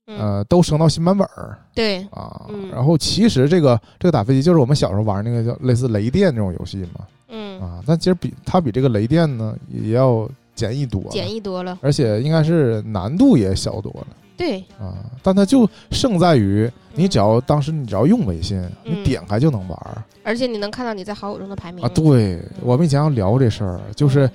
[0.06, 1.58] 呃，都升到新版本儿。
[1.74, 2.46] 对，啊。
[2.48, 2.70] 嗯。
[2.70, 11.78] 然后其实这个这个打飞机就是我们小时候玩那个叫类似雷电这种游戏嘛，嗯，啊，但其实比它比这个雷电呢也要简易多了，简易多了。
[11.80, 14.06] 而且应该是难度也小多了。
[14.36, 14.94] 对，啊。
[15.22, 17.08] 但它就胜在于你嗯。
[17.08, 20.02] 只要当时你只要用微信，你嗯点开就能玩儿。
[20.22, 21.84] 而且你能看到你在好友中的排名。
[21.84, 21.88] 啊。
[21.94, 24.28] 对我们以前要聊这事儿，就是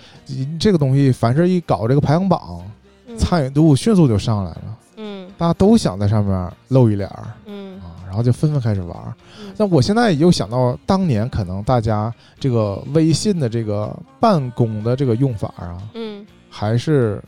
[0.60, 2.64] 这个东西，凡是一搞这个排行榜，
[3.08, 3.18] 嗯。
[3.18, 4.78] 参与度迅速就上来了。
[5.02, 9.14] 嗯大家都想在上面露一脸儿嗯啊，然后就纷纷开始玩儿。
[9.58, 17.22] 嗯我现在又想到，当年可能大家这个微信的这个办公的这个用法啊，嗯，还是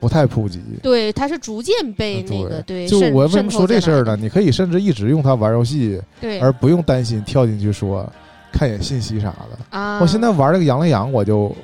[0.00, 0.60] 不太普及。
[0.82, 4.02] 对，它是逐渐被嗯那个对，就我为什么说这事儿？
[4.04, 4.16] 呢？
[4.16, 8.04] 你可以甚至一直用它玩游戏，对而不用担心跳进去说
[8.50, 9.58] 看一眼信息啥的。
[9.78, 11.54] 啊，我现在玩这个羊了羊，我就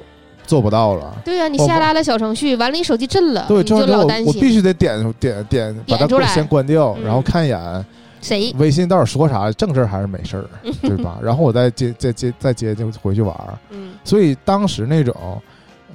[0.48, 1.14] 做不到了。
[1.24, 4.26] 对啊，你下拉了小程序，完了你手机震了，对，你就这样之后老担心。
[4.26, 7.04] 我必须得点点点，把它先关掉，嗯。
[7.04, 7.86] 然后看一眼。
[8.20, 8.52] 谁？
[8.58, 10.44] 微信到底说啥，正事儿还是没事儿，
[10.82, 11.18] 对吧？
[11.22, 13.56] 然后我再接再接再接就回去玩儿。
[13.70, 13.92] 嗯。
[14.02, 15.14] 所以当时那种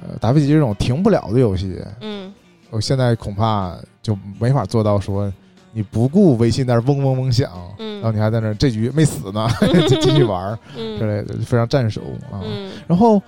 [0.00, 2.32] 呃打飞机这种停不了的游戏，嗯。
[2.70, 5.30] 我现在恐怕就没法做到说
[5.72, 7.96] 你不顾微信在那儿嗡嗡嗡响，嗯。
[8.00, 9.46] 然后你还在那儿这局没死呢，
[9.86, 12.00] 就继续玩儿之嗯类的，非常战手
[12.32, 12.40] 啊。
[12.42, 12.70] 嗯。
[12.86, 13.20] 然后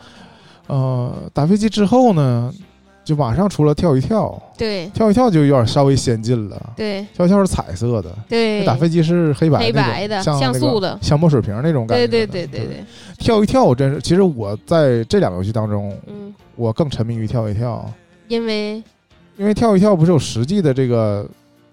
[0.67, 2.53] 呃打飞机之后呢，
[3.05, 6.61] 就马上出了跳一跳，对跳一跳就有点稍微先进了。
[6.77, 12.27] 对跳一跳是彩色的，对，打飞机是黑白黑白的像像素的像墨水瓶那种感觉对。
[12.27, 12.85] 对对对对，
[13.19, 17.89] 跳一跳，我真是，其实我在这两个游戏当中，嗯，我更沉迷于跳一跳，
[18.29, 18.83] 因为
[19.37, 21.25] 因为跳一跳不是有实际的这个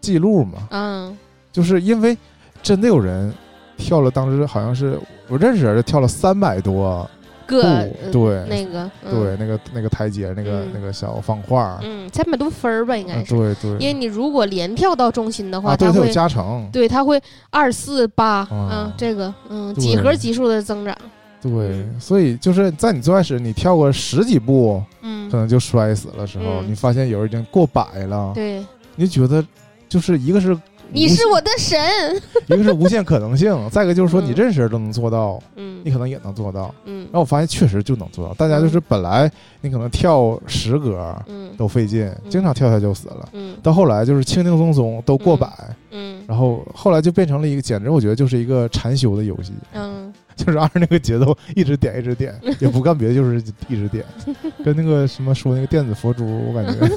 [0.02, 0.68] 记录嘛？
[0.72, 1.18] 嗯
[1.52, 2.18] 就是因为
[2.64, 3.34] 真的有人
[3.78, 7.10] 跳了，当时好像是我认识人跳了三百多
[7.46, 9.12] 个对那个嗯。
[9.12, 10.72] 对，那个那个台阶，那个嗯。
[10.74, 20.96] 那个小方块儿，嗯三百多分儿吧，应该啊是，对对，因为你如果连跳到中心的话，它会加成，对它会二四八啊嗯这个嗯对几何级数的增长，
[21.42, 25.30] 对，嗯所以就是在你最开始你跳个十几步，嗯。
[25.32, 26.70] 可能就摔死了时候，嗯。
[26.70, 28.64] 你发现有人已经过百了，对，
[28.96, 29.44] 你就觉得
[29.90, 30.60] 就是一个是无
[30.94, 31.78] 你是我的神，
[32.48, 34.26] 一个是无限可能性，再一个就是说嗯。
[34.26, 36.74] 你认识人都能做到，嗯你可能也能做到。
[36.86, 37.02] 嗯。
[37.06, 39.30] 然后我发现确实就能做到，大家就是本来
[39.62, 43.58] 你可能跳十格嗯都费劲，经常跳跳就死了，嗯。
[43.64, 45.50] 到后来就是轻轻松松都过百，
[45.92, 54.06] 嗯然后后来就变成了一个简直我觉得就是一个禅修的游戏，嗯就是按照那个节奏一直点一直点，也不干别的，就是一直点，
[54.64, 56.90] 跟那个什么说那个电子佛珠，我感觉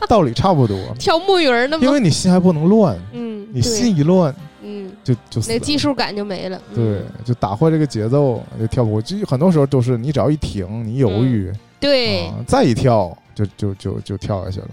[0.08, 1.84] 道理差不多，跳木鱼儿呢吗？
[1.84, 5.40] 因为你心还不能乱，嗯，你心一乱嗯，就就。
[5.48, 6.60] 那技术感就没了。
[6.74, 9.24] 对嗯，就打坏这个节奏，就跳不过去。
[9.24, 14.68] 很多时候都是你只要一停，你犹豫，对啊，再一跳就就就就跳下去了。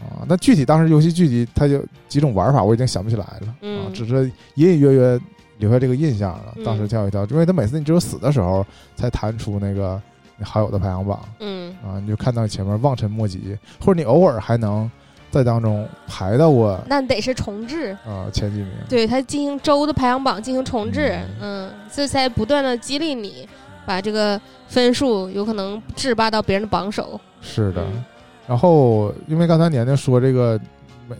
[0.00, 3.46] 啊，那具体当时游戏具体它就几种玩法，我已经想不起来了。
[3.46, 4.24] 啊，嗯只是
[4.56, 5.20] 隐隐约约
[5.58, 6.54] 留下这个印象了。
[6.56, 10.11] 嗯当时跳一跳，因为它每次你只有死的时候才弹出那个你
[10.42, 11.20] 好友的排行榜。
[11.40, 11.74] 嗯。
[11.84, 14.90] 啊，你就看到前面望尘莫及，或者你偶尔还能
[15.30, 18.68] 在当中排到过那得是重置，啊前几名。
[18.88, 21.68] 对他进行周的排行榜进行重置，嗯。
[21.68, 23.48] 嗯，这才不断的激励你
[23.84, 27.20] 把这个分数有可能制霸到别人的榜首。
[27.40, 28.04] 是的，嗯。
[28.46, 30.60] 然后因为刚才年年说这个，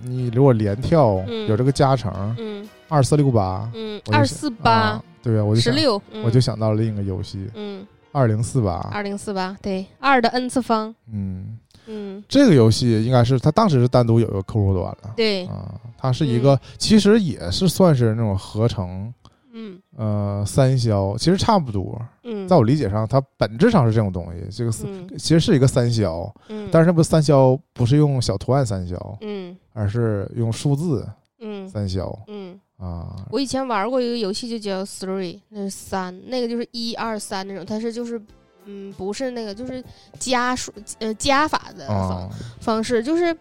[0.02, 1.48] 你如果连跳、嗯。
[1.48, 2.68] 有这个加成，嗯。
[2.88, 12.22] 二四六八，嗯，二四八啊，对啊，我就，十六，我就想到了另一个游戏嗯二零四八，二零四八，对，二的 n 次方，嗯，嗯。
[12.28, 15.14] 这个游戏应该是它当时是单独有一个客户端了。
[15.16, 19.12] 对，啊，它是一个，其实也是算是那种合成，
[19.52, 19.80] 嗯。
[19.96, 22.00] 呃，三消，其实差不多。
[22.24, 25.08] 嗯，在我理解上，它本质上是这种东西，这个是、嗯。
[25.18, 29.56] 其实是一个三消，嗯，但是那不三消不是用小图案三消，嗯。
[29.72, 31.08] 而是用数字
[31.40, 31.68] 嗯。
[31.68, 33.14] 三消嗯，啊。
[33.30, 38.20] 我以前玩过一个游戏，就叫 Three，那是三，那个就是一二三那种，它是就是。
[38.64, 39.82] 嗯，不是那个，就是
[40.20, 43.36] 加数呃加法的方、啊，方式，就是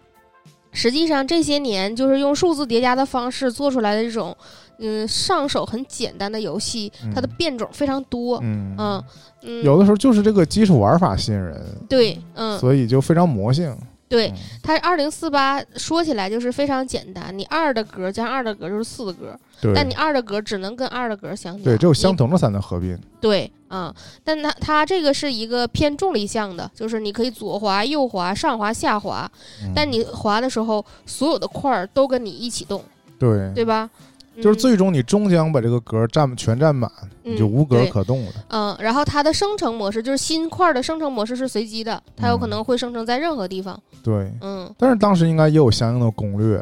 [0.72, 4.36] 实际上这些年就是用数字叠加的方式做出来的这种，
[4.80, 8.40] 嗯，上手很简单的游戏，它的嗯变种非常多。
[8.42, 9.04] 嗯嗯
[9.44, 13.78] 嗯，有的时候就是这个基础玩法吸引人，对，嗯，所以就非常魔性。
[14.12, 21.64] 对嗯，它二零四八说起来就是非常简单，你二的格加二的格就是四的格，对但你二的格只能跟二的格相加。
[21.64, 23.00] 对，只有相同的才能合并。
[23.22, 23.94] 对，嗯，
[24.24, 29.32] 但它它这个是一个偏重力项的，就是你可以左滑、右滑、上滑、下滑，
[29.64, 32.84] 嗯但你滑的时候，所有的块儿都跟你一起动，
[33.18, 33.90] 对，对吧？
[34.38, 36.90] 就是嗯最终你终将把这个格占全占满，
[37.24, 38.32] 你就嗯无格对可动了。
[38.50, 43.78] 嗯，然后它的生成模式就是新块儿的生成模式是随机的，它有可嗯能会生成在任何地方。
[44.04, 46.58] 对，嗯，但是当时应该也有相应的攻略，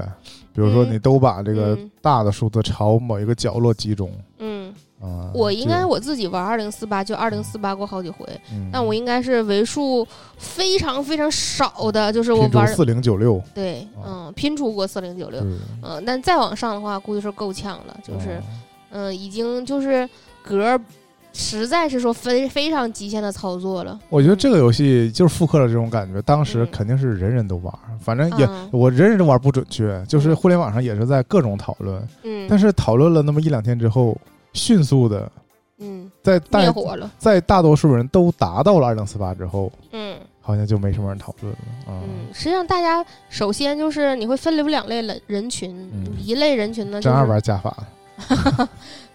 [0.54, 4.49] 比如说嗯你都把这个嗯大的数字朝某一个角落集中嗯，
[5.00, 5.32] 啊。
[5.34, 8.70] 我应该我自己玩二零四八就二零四八过好几回，嗯。
[8.72, 10.08] 但我应该是为数
[10.38, 14.28] 非常非常少的，就是我玩四零九六，对，啊。
[14.28, 15.42] 嗯，拼出过四零九六，
[15.84, 18.44] 嗯，但再往上的话，估计是够呛了，就是哦
[18.92, 20.08] 嗯，已经就是
[20.44, 20.80] 格儿
[21.32, 24.00] 实在是说非非常极限的操作了。
[24.10, 28.68] 我觉得这个游戏就是复刻了这种感觉，当时嗯肯定是人人都玩，反正也嗯。
[28.72, 34.18] 我人人都玩不准确，就是互联网上也是在各种讨论，嗯，但是讨论了那么一两天之后，
[34.54, 35.32] 迅速的
[35.78, 37.10] 嗯，在大火了。
[37.18, 42.02] 在大多数人都达到了二零四八之后，嗯好像就没什么人讨论了啊。
[42.04, 47.78] 嗯，实际上大家首先就是你会分流两类人人群，嗯一类人群呢就真爱是玩加法，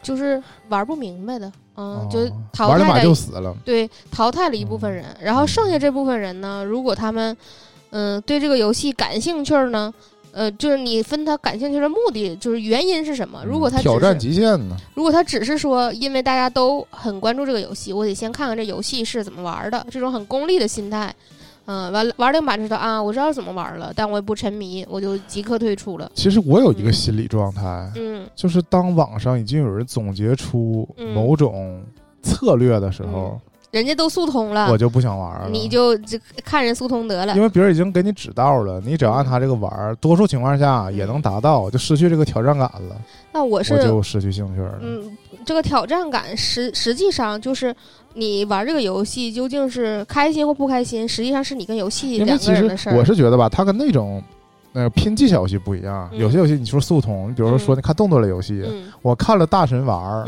[0.02, 3.54] 就是玩不明白的，嗯，哦就淘玩了马汰了就死了。
[3.64, 7.36] 对淘汰了一部分人，然后剩下这部分人呢，如果他们
[7.90, 9.92] 嗯、对这个游戏感兴趣儿呢。
[10.34, 13.40] 呃，就是你分他感兴趣的目的，就是原因是什么？
[13.46, 14.76] 如果他挑战极限呢？
[14.94, 21.14] 如果他只是说，因为大家都很关注这个游戏，我得先看看这游戏是怎么玩的，这种很功利的心态，
[21.66, 26.10] 嗯、完了玩两把知道啊，我知道怎么玩了，但我也不沉迷，我就即刻退出了。
[26.14, 31.80] 其实我有一个心理状态，嗯就是当网上已经有人总结出嗯某种
[32.22, 33.40] 策略的时候，
[33.74, 35.48] 人家都速通了我，就不想玩了。
[35.50, 37.42] 你就就看人速通得了因。
[37.42, 42.96] 为别人已经给你指道了，你只要按他这个玩，多数情况下也能达到，就失去这个挑战感了，
[43.32, 44.78] 那我是就失去兴趣了。
[44.80, 47.74] 嗯，这个挑战感实实际上就是
[48.12, 52.96] 你玩这个游戏究竟是开心或不开心，实际上是你跟游戏两个人的事儿。
[52.96, 54.22] 我是觉得吧，它跟那种
[54.72, 56.08] 呃拼技巧游戏不一样。
[56.12, 60.24] 嗯有些游戏你说速通，你比如说你看动作类游戏，嗯我看了大神玩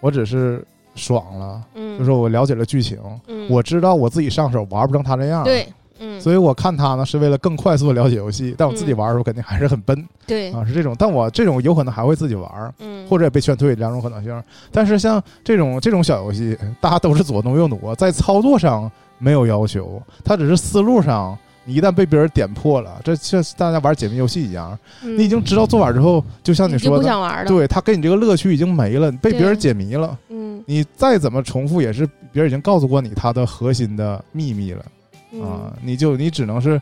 [0.00, 0.64] 我只是
[0.96, 5.44] 爽了，嗯，就是我了解了剧情，嗯我知道我自己上手玩不成他这样。。
[5.44, 10.94] 对嗯所以我看他呢是为了更快速的了解游戏，但我自己嗯玩的时候肯定还是很笨、对啊，是这种。
[10.98, 14.42] 但我这种有可能还会自己玩，嗯或者也被劝退，两种可能性。
[14.70, 27.48] 但是像这种这种小游戏，大家都是左挪右挪，在操作上没有要求，它只是思路上，你一旦被别人点破了，这像大家玩解谜游戏一样，嗯你已经知道做法之后，就像你说的，不想玩了。
[27.48, 30.25] 对他给你这个乐趣已经没了，被别人解谜了，嗯
[30.66, 34.84] 你再怎么重复也是别人已经告诉过你它的核心的秘密了。
[35.32, 35.42] 嗯。
[35.42, 36.80] 啊，你就你只能是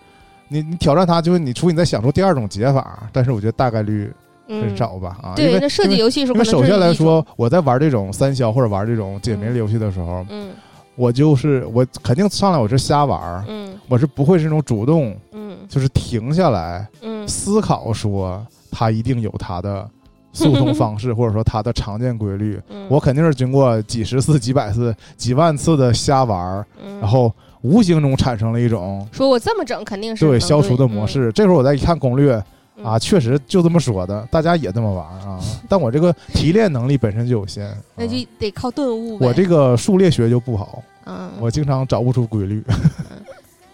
[0.48, 4.12] 你你挑战它，就是你除非你再想出第二种解法，但是我觉得大概率
[4.48, 5.28] 很嗯少吧啊。
[5.30, 10.50] 因对，为那射击游戏是因为可能首先来说，我在玩这种三消或者玩这种解谜类游戏的时候，嗯。
[10.96, 13.74] 我就是我肯定上来我是瞎玩儿，嗯。
[13.88, 15.58] 我是不会是那种主动嗯。
[15.68, 17.26] 就是停下来嗯。
[17.26, 19.90] 思考说它一定有它的
[20.34, 22.60] 速通方式， 或者说它的常见规律。
[22.68, 31.32] 嗯，我肯定是经过几十次、几百次、几万次的瞎玩儿，嗯然后无形中产生了一种说我这么整肯定是对消除的模式。
[31.32, 32.34] 这会儿我再一看攻略
[32.76, 35.38] 嗯啊，确实就这么说的，大家也这么玩儿啊。
[35.68, 39.16] 但我这个提炼能力本身就有限， 那就啊得靠顿悟。
[39.20, 42.62] 我这个数列学就不好，嗯，我经常找不出规律。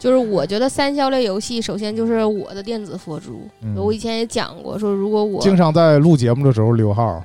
[0.01, 3.43] 就是我觉得三消类游戏，首先就是我的电子佛珠。
[3.63, 7.23] 嗯我以前也讲过，说如果我经常在录节目的时候溜号，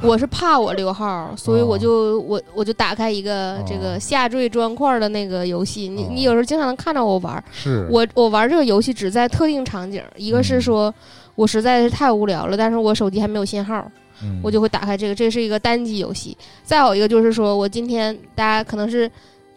[0.00, 5.88] 我是怕我溜号，所以哦我就、我我就打开一个这个哦下坠砖块的那个游戏。
[5.88, 10.94] 你哦你有时候经常能看到我玩儿，是我我玩这个游戏只在特定场景，一个是嗯说
[11.34, 13.84] 我实在是太无聊了，但是我手机还没有信号，
[14.22, 16.36] 嗯我就会打开这个，这是一个单机游戏。
[16.62, 19.10] 再有一个就是说我今天大家可能是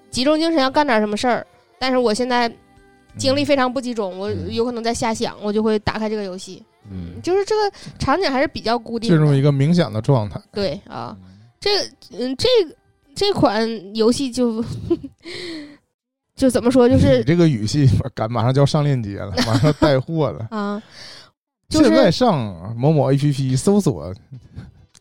[0.10, 1.46] 集中精神要干点什么事儿，
[1.80, 2.52] 但是我现在
[3.18, 6.64] 精力非常不集中，我嗯有可能在瞎想，我就会打开这个游戏。
[6.90, 9.42] 嗯就是这个场景还是比较固定进入一。
[9.42, 10.40] 个冥想的状态。
[10.54, 11.18] 对啊，
[11.60, 12.76] 这个嗯，这个
[13.14, 14.64] 这款游戏就
[16.36, 20.48] 就怎么说，就是你这个语气，赶马上就要上链接了，马上带货了。
[20.56, 20.82] 啊，
[21.68, 24.14] 就现在上某某 APP 搜索，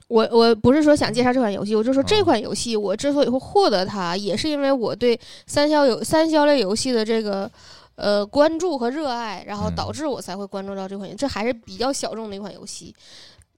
[0.09, 7.51] 我我不是说想介绍这款游戏，我就说这啊款游戏我之所以会获得它，也是因为我对三消游三消类游戏的这个
[7.97, 11.19] 呃关注和热爱，然后嗯导致我才会关注到这款游戏。
[11.19, 12.95] 这还是比较小众的一款游戏，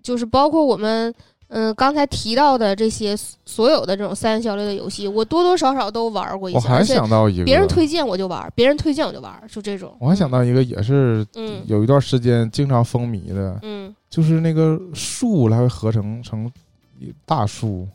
[0.02, 1.14] 就是包括我们
[1.48, 9.96] 嗯、刚才提到的这些所有的这种三消类的游戏，我多多少少都玩过一些，我还想到一个，别人推荐我就玩，别人推荐我就玩，就这种。
[9.98, 16.50] 我还想到一个，也是嗯有一段时间经常风靡的，嗯就是那个树，它会合成成
[17.24, 17.88] 大树，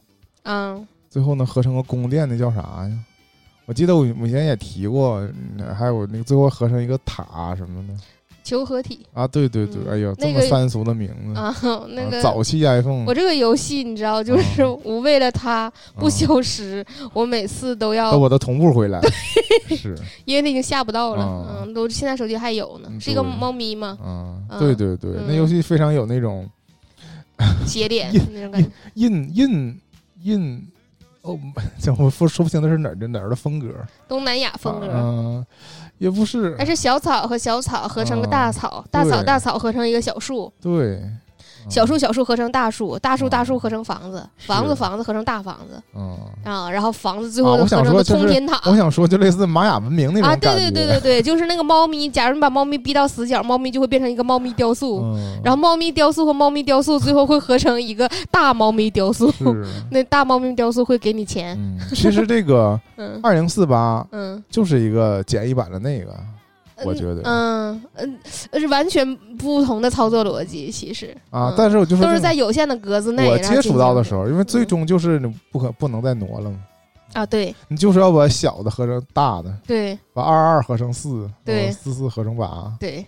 [0.43, 2.91] 嗯最后呢合成个宫殿，那叫啥呀？
[3.65, 5.19] 我记得我我以前也提过，
[5.57, 7.93] 嗯还有那个最后合成一个塔什么的
[8.43, 8.99] 求合体。
[9.13, 9.25] 啊！
[9.27, 11.55] 对对对，嗯哎呦，这那个么三俗的名字，啊，
[11.89, 18.99] 那个啊早期 iPhone 我这个游戏你知道，就是我为了它不啊休时，我每次都要等我的同步回来，
[19.75, 21.63] 是， 因为它已经下不到了，啊。
[21.63, 23.31] 嗯，都现在手机还有呢，嗯是一个对。
[23.39, 26.47] 猫咪嘛，嗯，嗯对对对，那嗯游戏非常有那种
[27.65, 29.79] 斜脸印那种感觉，印印
[30.23, 30.67] 印，
[31.21, 31.37] 哦，
[31.81, 33.67] 这我说说不清那是哪儿的哪儿的风格，
[34.07, 34.87] 东南亚风格。
[34.91, 35.45] 嗯，
[36.03, 36.53] 也不是。
[36.57, 41.01] 还，是小草和小草合成个大草，大草大草合成一个小树，对，
[41.69, 48.59] 小树小树合成大树，大树嗯大树合成房子，房子房子合成大房子嗯，啊，然后房子最后合成个说就是通天塔。
[48.69, 59.43] 我想说就类似玛雅文明那种啊，对对对对对，就是那个猫咪，假如你把猫咪逼到死角，猫咪就会变成一个猫咪雕塑，嗯，然后猫咪雕塑和猫咪雕塑最后会合成一个大猫咪雕塑，是，
[59.91, 63.19] 那大猫咪雕塑会给你钱，嗯，其实这个 嗯。
[63.23, 66.13] 二零四八嗯，就是一个简易版的那个，
[66.85, 67.21] 我觉得。
[67.25, 68.19] 嗯嗯，
[68.51, 71.15] 呃是完全不同的操作逻辑，其实。
[71.31, 73.29] 嗯，啊但是我就是都是在有限的格子内。
[73.29, 74.03] 我接触到的。
[74.03, 74.67] 时候，因为最嗯。
[74.67, 76.57] 终就是你不可不能再挪了嘛，
[77.13, 77.53] 啊，对。
[77.67, 79.97] 你就是要把小的合成大的，对。
[80.13, 81.71] 把二二合成四，对。
[81.71, 83.05] 四四合成八，对，嗯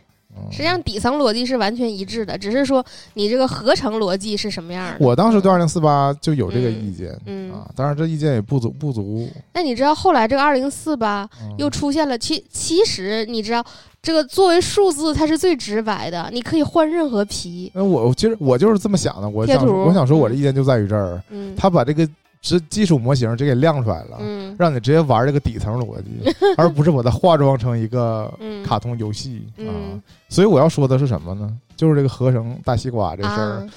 [0.51, 4.97] 实际上底层逻辑是完全一致的，只是说你这个合成逻辑是什么样的。
[4.99, 7.51] 我当时对二零四八就有这个意见，嗯。
[7.51, 11.55] 啊，当然这意见也不足不足，那你知道后来这个二零四八嗯。
[11.57, 13.65] 又出现了，其其实你知道
[14.01, 17.71] 这个作为数字它是最直白的，你可以换任何皮。
[17.73, 21.55] 那我其实我就是这么想的，我想我想说我的嗯意见就在于这儿，嗯。
[21.55, 22.07] 他把这个
[22.45, 30.01] 直基础模型直接给亮出来了，嗯让你直接玩这个底层逻辑，而不是把它化妆成一个嗯卡通游戏啊嗯。
[30.29, 31.51] 所以我要说的是什么呢？
[31.75, 33.67] 就是这个合成大西瓜这事儿啊，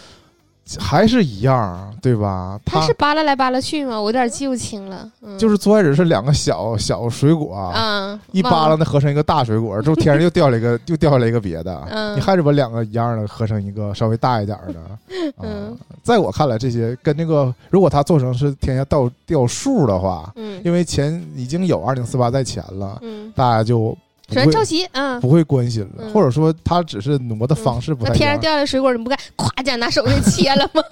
[0.78, 2.58] 还是一样，对吧？
[2.64, 4.00] 他是扒拉来扒拉去吗？
[4.00, 5.08] 我有点记不清了。
[5.22, 14.80] 嗯、就是最开始是两个小小水果，啊，一扒拉那合成一个大水果，之后天上又掉了一个 又掉下来一个别的，嗯你还是把两个一样的合成一个稍微大一点的。
[15.36, 23.96] 啊嗯在我看来，这些跟那个如果它做成是天下掉掉数的话，嗯因为前已经有二零四八在前了，嗯，大家就
[24.28, 25.20] 首先抄袭，嗯。
[25.20, 28.18] 不会关心了，嗯或者说他只是挪的方式不太一样。
[28.18, 30.82] 那天上掉下来水果，你不该咵一下拿手给切了吗？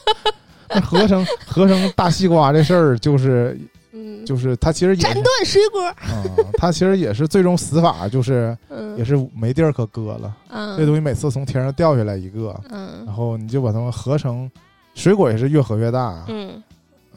[0.70, 3.58] 那合成合成大西瓜这事儿，就是
[3.92, 5.80] 嗯，就是他其实也斩断水果。
[5.82, 6.22] 啊，
[6.58, 10.36] 它其实也是最终死法就是嗯，也是没地儿可搁了。
[10.50, 14.48] 嗯，这东西每次从天上掉下来一个，嗯然后你就把它们合成，
[14.94, 16.22] 水果也是越合越大。
[16.28, 16.62] 嗯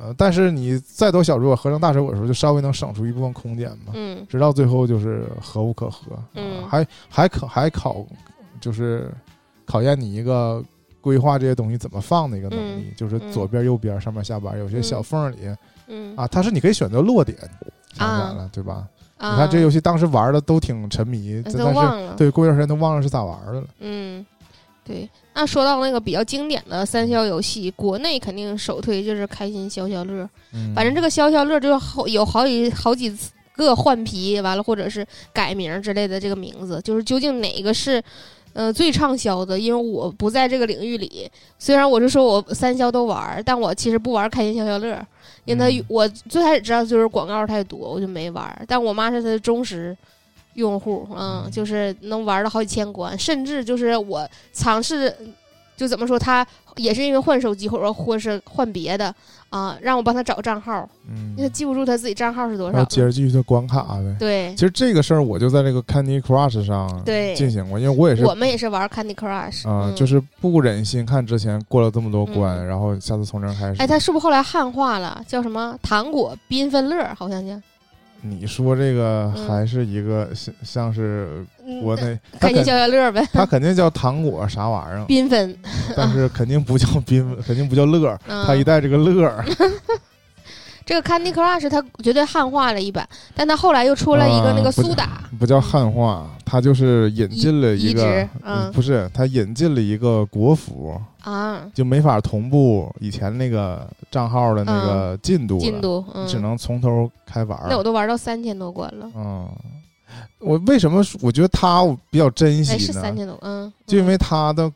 [0.02, 3.94] 呃，但是你再多小如果合成大水果的时候，就稍微能省出一部分空间嘛。
[3.94, 8.06] 嗯直到最后就是合无可合，嗯啊还还考还考
[8.60, 9.12] 就是
[9.66, 10.64] 考验你一个
[11.00, 15.38] 规划这些东西怎么放的一个能力，嗯就是左边、右边、上面、下边，有些小缝里、
[15.88, 17.38] 嗯啊，它是你可以选择落点，
[17.94, 18.88] 想起来了，对吧？
[19.18, 22.16] 啊，你看这游戏当时玩的都挺沉迷，都但是。
[22.18, 23.68] 对过一段时间都忘了是咋玩的了。
[23.80, 24.26] 嗯，
[24.92, 25.10] 对。
[25.34, 30.30] 那说到那个比较经典的三消游戏，国内肯定首推就是开心消消乐。
[30.54, 38.04] 嗯，反正这个消消乐就好有好几好几次个换皮，完了或者是改名之类的这个名字，就是究竟哪个是
[38.52, 39.58] 呃最畅销的？
[39.58, 44.96] 因为我不在这个领域里，虽然我是说我三消都玩儿，但我其实不玩开心消消乐，
[45.46, 48.66] 因为它、嗯我最开始知道就是广告太多，我就没玩儿。
[48.68, 49.96] 但我妈是它的忠实。
[50.56, 55.16] 用户，嗯，嗯就是能玩到好几千关，甚至就是我尝试，
[55.78, 59.14] 就怎么说，他也是因为换手机或者或是换别的
[59.50, 62.86] 啊，让我帮他找账号，嗯因为他记不住他自己账号是多然后少。
[62.86, 64.16] 接着继续的关卡呗。
[64.18, 73.82] 对其，实这个事儿我就在这个 Candy Crush 上对进行过，因为我也是我们也是玩 Candy Crush，啊、嗯就是不忍心看之前过了这么多关，嗯然后下次从零开始。
[73.82, 77.14] 哎，他是不是后来汉化了，叫什么糖果缤纷乐？
[77.16, 77.60] 好像叫，
[78.22, 85.56] 你说这个嗯还是一个像像是嗯国内，它开心肯消消乐呗，它肯定叫糖果啥玩意儿，缤纷。
[85.96, 89.44] 但是肯定不叫 缤，肯定不叫乐它一带这个乐儿。
[90.92, 107.68] 这个 Candy Crush 它绝对汉化了一版，但它后来又出了一个那个苏打，不叫汉化，它就是引进了一个，嗯不是，它引进了一个国服，啊，就没法同步以前那个账号的那个进度了，进度，嗯，只能从头开玩儿。
[107.70, 109.48] 那我都玩到三千多关了，嗯，
[110.40, 113.16] 我为什么我觉得它我比较珍哎，惜呢是三？
[113.16, 114.70] 千多，嗯，就因为它的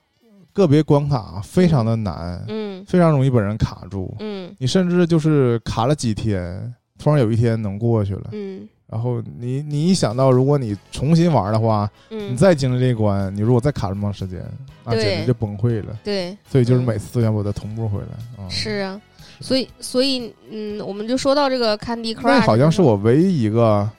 [0.56, 2.84] 个别关卡非常的难，嗯。
[2.88, 4.16] 非常容易把人卡住。
[4.20, 4.56] 嗯。
[4.58, 8.30] 你甚至就是卡了几天，突然有一天能过去了。
[8.32, 8.68] 嗯。
[8.88, 14.41] 然后你你一想到，如果你重新玩的话，嗯，你再经历这一关，你如果再卡这么长时间，
[14.86, 15.03] 那对。
[15.03, 15.99] 简直就崩溃了。
[16.03, 16.38] 对。
[16.49, 18.08] 所以就是嗯每次都想把它同步回来。
[18.39, 19.01] 嗯、是啊，
[19.41, 23.89] 所以所以嗯，我们就说到这个 Candy Crush，那好像是我唯一一个，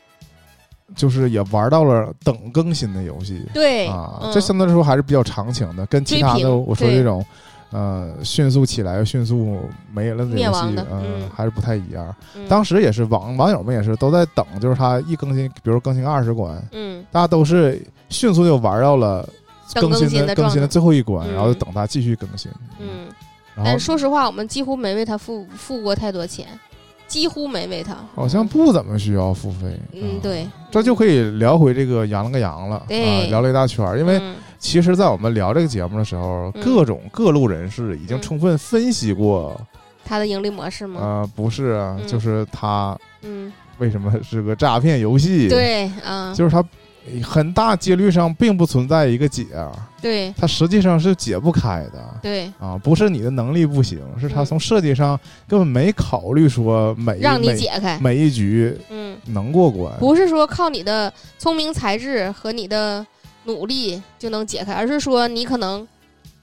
[0.94, 3.42] 就是也玩到了等更新的游戏。
[3.52, 4.32] 对啊，嗯。
[4.32, 6.96] 这相对来说还是比较长情的，跟其他的我说对。
[6.96, 7.24] 这种。
[7.72, 9.58] 呃，迅速起来又迅速
[9.92, 12.14] 没了的游戏嗯嗯，还是不太一样。
[12.36, 12.46] 嗯。
[12.48, 17.04] 当时也是网网友们也是都在等，就是它一更新，比如说更新二十关，嗯。
[17.10, 19.28] 大家都是迅速就玩到了
[19.74, 21.34] 更新新的更新的最后一关，嗯。
[21.34, 22.50] 然后就等它继续更新。
[22.78, 23.08] 嗯，
[23.56, 26.46] 但是说实话，我们几乎没为他付付过太多钱，
[27.06, 29.68] 几乎没喂它，好像不怎么需要付费。
[29.68, 33.24] 啊，嗯对，这就可以聊回这个羊了个羊了，对。
[33.24, 33.98] 啊，聊了一大圈儿。
[33.98, 34.34] 因为嗯。
[34.58, 36.62] 其实，在我们聊这个节目的时候，嗯。
[36.64, 39.54] 各种各路人士已经嗯充分分析过，
[40.04, 41.00] 他的盈利模式吗？
[41.00, 46.64] 啊，不是就是它嗯，为什么是个诈骗游戏？，对啊，就是它
[47.22, 49.44] 很大几率上并不存在一个解，
[50.06, 52.14] 对它实际上是解不开的。
[52.22, 59.92] 对，啊，不是你的能力不行，是它嗯从设计上根本没考虑说每一让你解开，每一局嗯，能过关。
[59.98, 63.04] 不是说靠你的聪明才智和你的
[63.44, 65.86] 努力就能解开，而是说你可能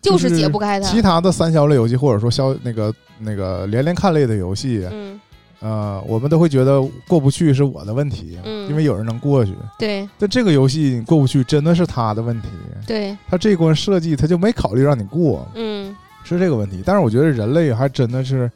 [0.01, 0.89] 就是解不开它。
[0.89, 5.19] 其他的三消类游戏，或者说消那个那个连连看类的游戏，嗯，
[5.63, 8.69] 呃，我们都会觉得过不去是我的问题，嗯。
[8.69, 9.53] 因为有人能过去。
[9.79, 10.07] 对。
[10.19, 12.49] 但这个游戏你过不去，真的是他的问题。
[12.85, 15.95] 对，他这一关设计他就没考虑让你过，嗯。
[16.25, 16.83] 是这个问题。
[16.85, 18.51] 但是我觉得人类还真的是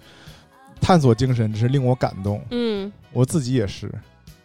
[0.82, 2.42] 探索精神，真是令我感动。
[2.52, 2.92] 嗯。
[3.14, 3.90] 我自己也是，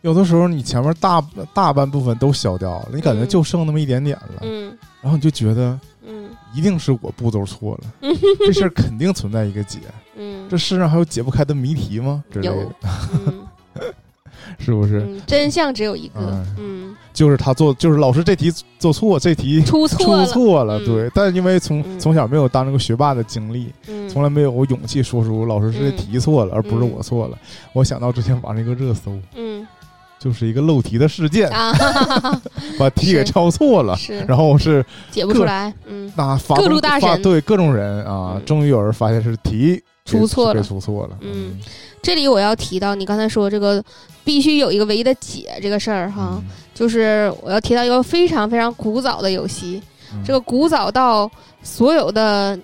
[0.02, 1.20] 有的时候你前面大
[1.52, 3.28] 大半部分都消掉了，你感觉嗯。
[3.28, 4.76] 就剩那么一点点了，嗯。
[5.00, 5.80] 然后你就觉得嗯
[6.52, 8.10] 一定是我步骤错了，
[8.46, 9.78] 这事儿肯定存在一个解。
[10.16, 12.22] 嗯，这世上还有解不开的谜题吗？
[12.30, 12.68] 之类的。
[14.58, 15.00] 是不是？
[15.00, 16.20] 嗯，真相只有一个。
[16.20, 20.84] 嗯，嗯，就是他做，就是老师这题做错，这题出出错了，错了，嗯。
[20.84, 21.10] 对。
[21.14, 21.98] 但因为从嗯。
[21.98, 26.90] 从小没有当这个学霸的经历，嗯，从来没有勇气说出老师是题错了，而不是嗯。
[26.90, 27.38] 我错了。
[27.72, 29.66] 我想到之前网上一个热搜，嗯
[30.22, 31.72] 就是一个漏题的事件，啊，
[32.78, 34.20] 把题给抄错了，是。
[34.20, 36.12] 然后是解不出来，嗯。
[36.14, 37.20] 那发各路大神。
[37.22, 38.44] 对各种人啊，嗯。
[38.44, 40.62] 终于有人发现是题出错了。
[40.62, 41.58] 出错了，嗯。
[42.00, 43.82] 这里我要提到你刚才说这个
[44.24, 46.44] 必须有一个唯一的解这个事儿哈，嗯。
[46.72, 49.82] 就是我要提到一个非常非常古早的游戏，
[50.14, 50.22] 嗯。
[50.24, 51.28] 这个古早到
[51.64, 52.58] 所有的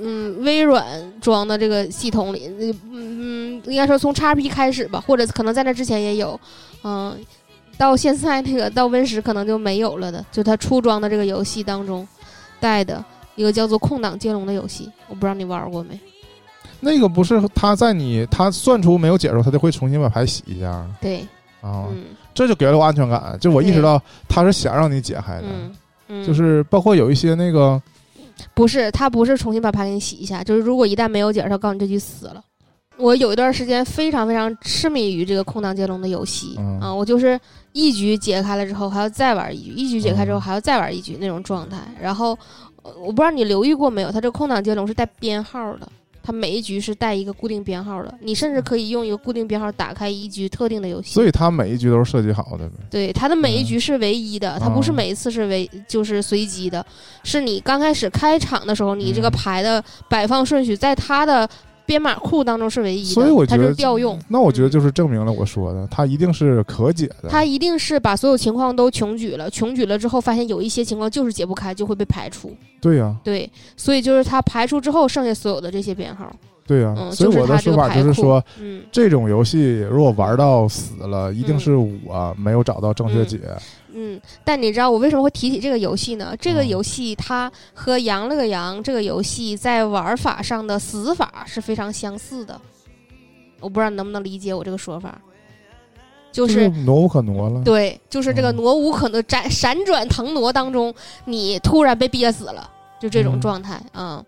[0.00, 0.84] 嗯微软
[1.20, 6.38] 装的这个系统里，嗯嗯，应该说从 XP 开始吧，或者可能在那之前也有，
[6.84, 7.16] 嗯，
[7.76, 12.06] 到现在那个到 Win 十可能就没有了的，就它出装的这个游戏当中
[12.60, 13.04] 带的
[13.34, 15.98] 一个叫做空档接龙的游戏，我不知道你玩过没？
[16.80, 21.20] 那个不是他在你他算出没有解的时候，他就会重新把牌洗一下对，
[21.60, 23.36] 啊，嗯这就给了我安全感。
[23.40, 27.80] 就我意识到他是想让你解开的，就是包括有一些那个
[28.52, 32.42] 不是，他不是重新把牌给你洗一下，就是如果一旦没有解，他告诉你这局死了。
[32.96, 37.38] 我有一段时间非常非常痴迷于这个空档接龙的游戏、嗯啊，我就是
[37.72, 41.78] 一局解开了之后还要再玩一局，一局解开之后嗯还要再玩一局那种状态。
[42.00, 42.38] 然后
[42.82, 45.88] 呃我不知道你留意过没有，它这个空档接龙是带编号的，
[46.22, 51.14] 它每一局是带一个固定编号的，你甚至可以用一个固定编号打开一局特定的游戏。
[51.14, 52.74] 所以它每一局都是设计好的呗。
[52.90, 56.84] 对，它的每一嗯局是唯一的，它不是哦每一次是唯就是随机的，
[57.24, 61.48] 是你刚开始开场的时候，你这个嗯牌的摆放顺序在它的
[61.92, 64.18] 编码库当中是唯一的，所以我觉它就得是调用。
[64.28, 67.28] 那我觉得嗯就是证明了我说的，它一定是可解的。
[67.28, 72.56] 它一定是把所有情况都穷举了，穷举了之后，发现有一些情况就是解不开，就会被排除。
[72.80, 76.34] 对呀、对，所以就是它排除之后，剩下所有的这些编号，
[76.66, 83.40] 对呀、嗯，所以我的说法就是说，，嗯这种游戏如果玩到死了，一定嗯是我没有找到正确解。
[83.44, 83.56] 嗯。
[84.44, 86.34] 但你知道我为什么会提起这个游戏呢？
[86.40, 92.60] 这个嗯游戏它和《羊了个羊》这个游戏在玩法上的死法是非常相似的。
[93.60, 95.20] 我不知道你能不能理解我这个说法，
[96.32, 97.62] 就就是挪无可挪了。
[97.62, 100.92] 对，就是这个嗯挪无可挪、闪闪转腾挪当中，
[101.26, 102.68] 你突然被憋死了，
[103.00, 104.24] 就这种嗯状态啊、嗯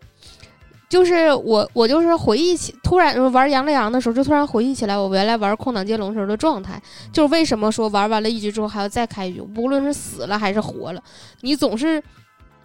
[0.94, 6.80] 就是我，我就是回忆起，突然玩羊了羊的时候，就突然回忆起来我原来玩空档接龙时候的状态。
[7.12, 11.02] 就是为什么说玩完了一局之后还要再开一局，无论是死了还是活了，
[11.40, 12.00] 你总是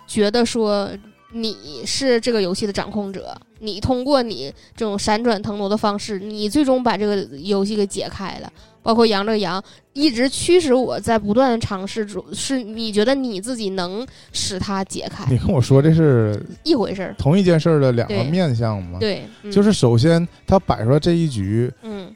[0.05, 0.87] 觉得说
[1.31, 8.51] 你是这个游戏的掌控者，你通过你这种闪转腾挪的方式，你最终把这个游戏给解开了。
[8.81, 9.61] 包括杨乐阳
[9.91, 17.13] 一直驱使我在不断的尝试中，是你觉得你自己能使它解开你跟我说这是一回事儿。
[17.17, 22.15] 同一件事儿的两个面向吗？，对，嗯就是首先他摆出来这一局，嗯，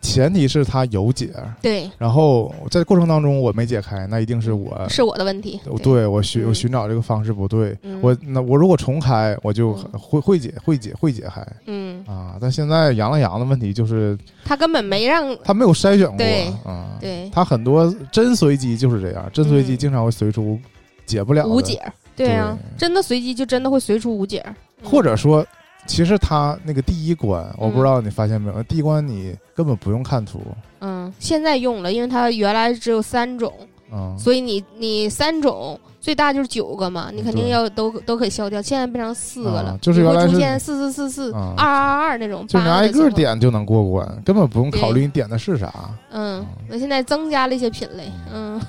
[0.00, 1.30] 前提是他有解，
[1.60, 5.60] 对，然后在过程当中我没解开，那一定是我是我的问题。
[5.66, 6.06] 我对。
[6.06, 6.48] 我寻嗯。
[6.48, 7.98] 我寻找这个方式不对，嗯。
[8.02, 9.98] 我那我如果重开，我就嗯。
[9.98, 11.44] 会会解会解会解开。
[11.66, 12.36] 嗯，啊。
[12.40, 17.28] 但现在杨了杨的问题就是他根本没让他没有筛选过对啊，对。
[17.32, 19.78] 他很多真随机就是这样，真随机嗯。
[19.78, 20.58] 经常会随出
[21.04, 21.82] 解不了无解，
[22.14, 22.78] 对啊，对。
[22.78, 24.44] 真的随机就真的会随出无解
[24.82, 25.44] 或者说。
[25.86, 30.40] 其实它那个第一关，我不知道你发现没有，第一关你根本不用看图，
[30.80, 33.52] 嗯，现在用了，因为它原来只有三种，
[33.92, 43.10] 嗯，所以你你三种最大就是九个嘛，你肯定要都都可以消掉，现在变成四个了，啊就是原来是你会出现四四四四啊二二二那种，就是你挨个。
[43.10, 45.72] 点就能过关，根本不用考虑你点的是啥。
[46.10, 48.60] 嗯嗯，那现在增加了一些品类，嗯。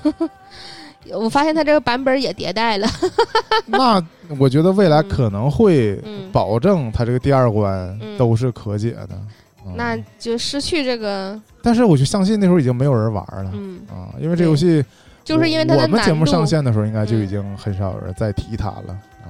[1.12, 2.86] 我发现它这个版本也迭代了，
[3.66, 4.02] 那
[4.38, 8.18] 我觉得未来可能会嗯，保证它这个第二关嗯。
[8.18, 9.08] 都是可解的。
[9.64, 9.74] 嗯。
[9.76, 13.50] 那就失去这个，但是我就相信那时候已经没有人玩了。
[13.54, 14.84] 嗯，啊，因为这游戏
[15.24, 18.92] 就是因为它的我们节目上线的时候，应该就嗯已经很少有人再提它了。
[19.24, 19.28] 啊，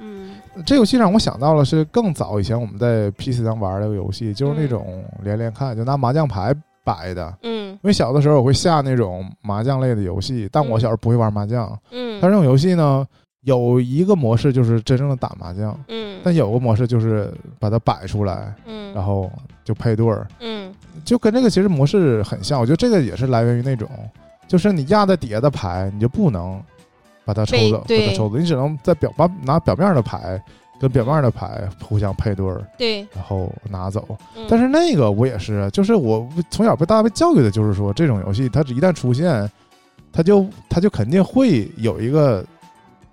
[0.00, 0.30] 嗯。
[0.66, 4.68] 这游戏让我想到了是更早以前我们在 PC 上玩的个游戏，就是那嗯。
[4.68, 6.54] 种连连看，就拿麻将牌
[6.88, 7.34] 摆的。
[7.42, 7.68] 嗯。
[7.72, 11.66] 因为小的时候我会下那种麻将类的游戏，但我嗯小时候不会玩麻将。
[11.90, 13.06] 嗯，但这种游戏呢，
[13.42, 16.20] 有一个模式就是真正的打麻将，嗯。
[16.24, 19.30] 但有个模式就是把它摆出来，嗯，然后
[19.64, 20.72] 就配对儿，嗯。
[21.04, 22.60] 就跟这个其实模式很像。
[22.60, 23.88] 我觉得这个也是来源于那种，
[24.48, 26.60] 就是你压在底下的牌，你就不能
[27.24, 30.42] 把它抽走，把它抽走，你只能在表把拿表面的牌
[30.80, 34.06] 跟表面的牌互相配对儿，对，然后拿走。
[34.36, 39.50] 嗯但是那个我也是，就是我从小被大家被教育的就是说，这种游戏它一旦出现，
[40.12, 42.44] 它就它就肯定会有一个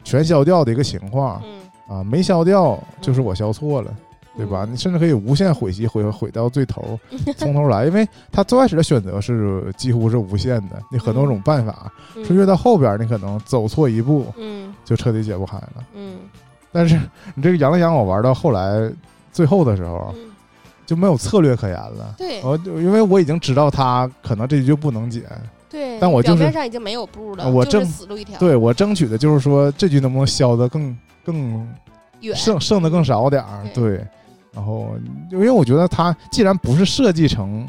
[0.03, 1.41] 全消掉的一个情况
[1.89, 3.93] 嗯啊，没消掉就是我消错了。
[4.37, 4.65] 对吧？
[4.67, 6.99] 嗯你甚至可以无限毁析，毁毁到最头，
[7.37, 15.85] 从头来，因为它最开始的选择是几乎是无限的，你很多种办法，嗯说越到后边，你可能走错一步嗯就彻底解不开了。
[15.93, 16.17] 嗯
[16.75, 16.99] 但是
[17.33, 18.91] 你这个羊了羊，我玩到后来
[19.31, 20.31] 最后的时候嗯，
[20.85, 22.13] 就没有策略可言了。
[22.17, 25.23] 对我因为我已经知道他可能这局就不能解，
[25.69, 31.67] 对，但我就是表面上已经没有步了，就是我正死路一条，对我争取的就是说这局能不能消的更更
[32.19, 34.07] 远，剩剩的更少点儿，对对。
[34.53, 34.89] 然后，
[35.31, 37.67] 因为我觉得他既然不是设计成，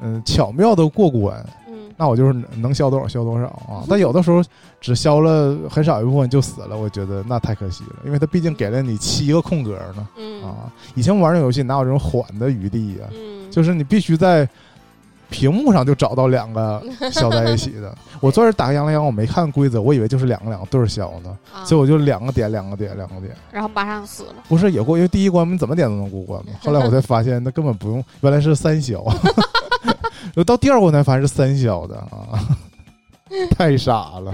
[0.00, 1.61] 嗯、巧妙的过关，嗯
[1.96, 3.84] 那我就是能消多少消多少啊。
[3.88, 4.42] 但有的时候
[4.80, 10.72] 只消了很少一部分就死了，我觉得那太可惜了，因为它毕竟给了你七个空格呢嗯啊。
[10.94, 14.48] 以前玩那游戏哪有这种缓的余地呀、嗯，就是你必须在
[15.30, 17.96] 屏幕上就找到两个 消在一起的。
[18.20, 23.34] 我昨儿打个羊了羊，我没看规则，我以为就是两个两个对消呢，啊所以我就两个点两个点两个点。
[23.50, 26.52] 然后马上死了，不是也过，因为第一关你怎么点都能过关嘛。
[26.62, 29.02] 后来我才发现，那根本不用，原来是三消。
[30.34, 32.40] 我到第二关才发现是三消的啊，
[33.56, 34.32] 太傻了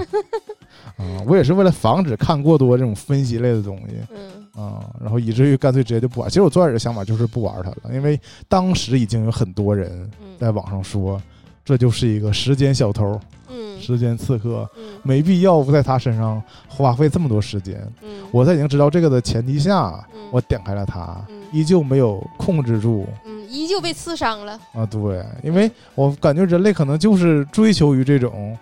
[0.96, 1.04] 啊！
[1.26, 6.28] 我也是为了防止看过多这种分析类的东西嗯啊，然后以至于干脆直接就不玩。
[6.28, 8.18] 其实我最开始的想法就是不玩它了，因为
[8.48, 11.20] 当时已经有很多人嗯在网上说，
[11.64, 13.20] 这就是一个时间小偷、
[13.50, 17.80] 嗯时间刺客，嗯没必要在他身上花费这么多时间。
[18.02, 24.84] 嗯，我在已经知道这个的前提下，嗯我点开了它，嗯依旧没有控制住嗯依旧被刺伤了，啊。
[24.86, 28.56] 对，因为我感觉人类可能就是追求于这种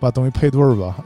[0.00, 0.96] 把东西配对儿吧，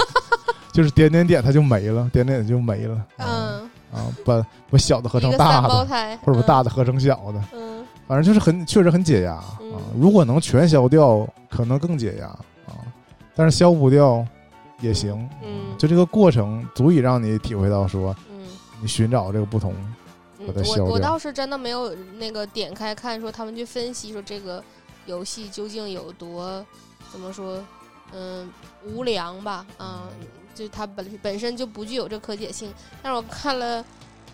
[0.72, 2.94] 就是点点点它就没了，点点点就没了。
[3.16, 9.72] 啊嗯，啊，把把小的合成大的，或者把大的，合成小的，嗯反正就是很确实很解压啊嗯。
[9.98, 12.38] 如果能全消掉，可能更解压啊，
[13.34, 14.26] 但是消不掉
[14.80, 15.28] 也行。
[15.42, 18.46] 嗯就这个过程足以让你体会到说，嗯。
[18.80, 19.72] 你寻找这个不同。
[19.72, 19.94] 嗯
[20.46, 24.62] 把它消掉我我倒是真的没有那个点开看，说他们去分析说这个
[25.06, 26.62] 游戏究竟有多
[27.10, 27.64] 怎么说，
[28.12, 28.46] 嗯，
[28.84, 30.02] 无良吧，啊，
[30.54, 32.70] 就它本本身就不具有这可解性。
[33.02, 33.82] 但是我看了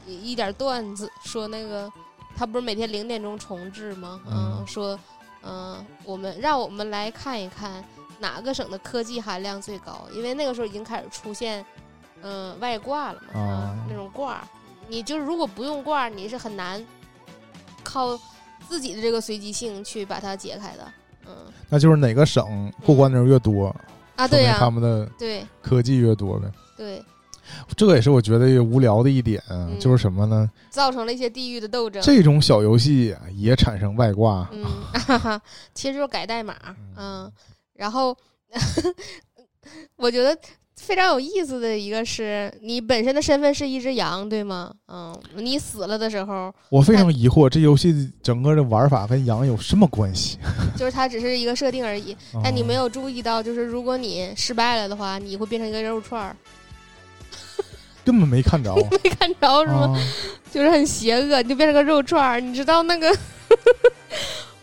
[0.04, 1.88] 一一点段子，说那个
[2.34, 4.20] 他不是每天零点钟重置吗？
[4.26, 4.98] 嗯，嗯说
[5.42, 7.84] 嗯、我们让我们来看一看
[8.20, 11.64] 哪个省的科技含量最高，因为那个时候已经开始出现
[12.22, 14.40] 嗯、外挂了嘛，啊那种挂儿，
[14.88, 16.84] 你就是如果不用挂儿，你是很难
[17.82, 18.18] 靠
[18.68, 20.92] 自己的这个随机性去把它解开的。
[21.26, 21.34] 嗯
[21.68, 23.74] 那就是哪个省过关的人越多，
[24.28, 26.50] 对呀、他们的对科技越多呗。
[26.76, 27.02] 对，
[27.76, 30.50] 这也是我觉得无聊的一点，嗯就是什么呢？
[30.68, 32.02] 造成了一些地域的斗争。
[32.02, 34.48] 这种小游戏啊也产生外挂。
[34.52, 35.42] 嗯，哈哈，
[35.72, 36.54] 其实就是改代码，
[36.96, 37.30] 嗯，
[37.80, 38.14] 然后
[39.96, 40.36] 我觉得
[40.76, 44.70] 非常有意思的一个是你本身的身份是一只羊，对吗？
[44.88, 50.36] 嗯，你死了的时候，我非常疑惑，这游戏整个的玩法跟羊有什么关系？
[50.76, 52.14] 就是它只是一个设定而已，
[52.44, 56.36] 但你没有有注意到，就是如果你失败了的话，你会变成一个肉串儿，
[58.04, 59.96] 根本没看着， 没看着是吗？
[59.96, 59.96] 啊
[60.52, 62.40] 就是很邪恶，你就变成个肉串儿。
[62.40, 63.08] 你知道那个，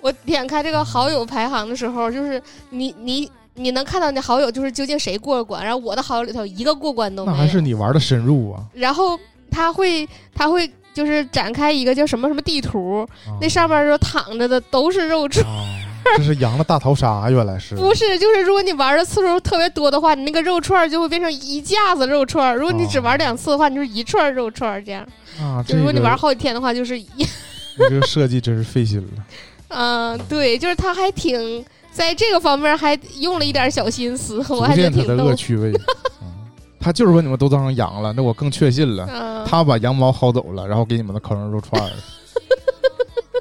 [0.08, 7.38] 我点开这个好友排行的时候，就是你你你能看到你的好友就是究竟谁过了关，然后我的好友里头一个过关都没有。
[7.38, 8.64] 那还是你玩的深入啊！
[8.74, 9.20] 然后
[9.52, 15.46] 他会他会就是展开一个叫什么什么地图，啊那上面就躺着的都是肉串。
[15.46, 15.84] 啊
[16.16, 22.56] 这是羊的大逃杀，原来是 不是，就是如果你玩的次数特别多的话，你那个肉串儿就会变成一架子肉串儿。
[22.56, 25.06] 如果你只玩两次的话，你就是一串肉串儿这样。
[25.42, 25.62] 啊！
[25.68, 29.24] 就如果你这个玩好几天的话，就是一你这个设计真是费心了。
[29.76, 35.36] 嗯，对，就是他还挺在这个方面还用了一点小心思，我逐还觉得挺 逗渐它的恶。
[35.36, 35.72] 趣味。
[36.22, 36.34] 嗯
[36.80, 39.10] 他就是说你们都当成羊了，那我更确信了。
[39.12, 41.90] 嗯，他把羊毛薅走了，然后给你们的烤羊肉串儿。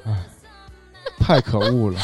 [0.05, 0.11] 哎，
[1.17, 1.99] 太可恶了！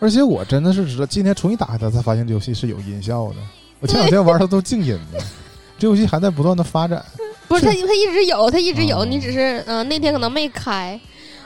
[0.00, 3.36] 而且我真的是知道，今天重新打开它，才发现这游戏是有音效的。
[3.78, 5.20] 我前两天玩它都静音的，
[5.78, 7.04] 这游戏还在不断的发展。
[7.46, 10.98] 不是是他，他一直有，他一直有，哦你只是嗯、呃那天可能没开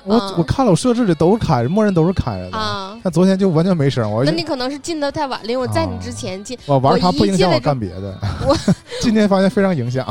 [0.04, 2.56] 我、啊我看了我设置的都是开着，默认都是开着的。
[2.56, 2.98] 啊。
[3.02, 8.18] 但昨天就完全没声，我那你可能是进的太晚了，因为我在你之前进，我玩它不影响我干别的。
[8.46, 8.56] 我
[9.00, 10.06] 今天发现非常影响。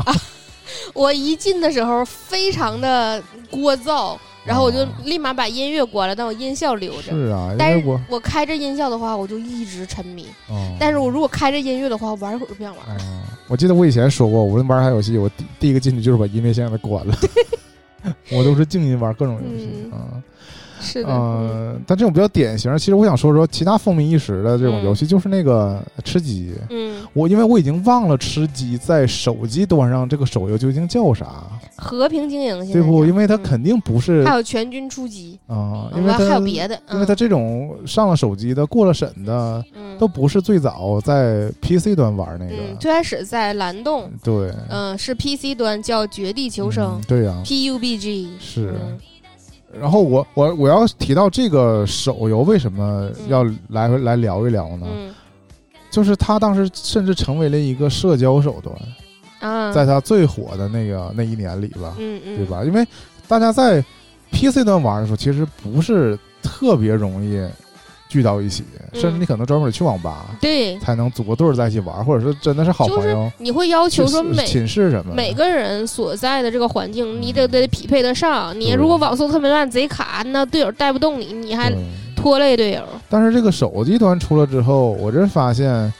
[0.94, 7.12] 我一进的时候非常的聒噪，然后我就哦立马把音乐关了，但我音效留着。
[7.12, 10.26] 是啊，因但是为我我开着音效的话，我就一直沉迷。
[10.48, 12.94] 哦，但是我如果开着音乐的话，我玩一会儿就不想玩了。
[13.02, 17.14] 啊，我记得我以前说过，无论玩啥游戏，我第第一个进去就是把音乐先给它关了。
[18.30, 20.22] 我都是静音玩各种游戏嗯啊。
[20.80, 24.84] 是的，但这种比较典型，其实我想说说其他风靡一时的这种嗯。
[24.84, 26.52] 游戏，就是那个吃鸡。
[26.70, 31.26] 嗯，我因为我已经忘了吃鸡在手机端上这个手游究竟叫啥，
[31.76, 33.04] 和平经营现在对不？
[33.04, 33.42] 因为它嗯。
[33.42, 39.96] 肯定不是还有全军出击，啊，嗯因为它还有别的，因为它这种上了手机的、过了审的，嗯。
[39.98, 42.76] 都不是最早在 PC 端玩那嗯，个。
[42.78, 48.74] 最开始在蓝洞，对，嗯，是 PC 端叫《绝地求生嗯》对呀，PUBG，是。
[49.72, 54.86] 嗯然后我我我要提到这个手游为什么要来回来聊一聊呢？
[54.90, 55.14] 嗯
[55.90, 58.76] 就是它当时甚至成为了一个社交手段，
[59.40, 62.44] 啊，在它最火的那个那一年里吧，嗯嗯，对？
[62.46, 62.62] 吧？
[62.62, 62.86] 因为
[63.26, 63.82] 大家在
[64.30, 67.38] PC 端玩的时候，其实不是特别容易
[68.08, 69.00] 聚到一起，嗯。
[69.00, 78.58] 甚至你可能专门得去网吧对，才能组个队儿在一起玩，或者说真的是好就是朋友，你会要求说每寝室什么每个人所在的这个环境，你得得匹配得上。
[78.58, 81.70] 你如果网速特别烂，贼卡，那队友带不动你，你还
[82.16, 82.82] 拖累队友。
[83.10, 85.92] 但是这个手机端出了之后，我真发现，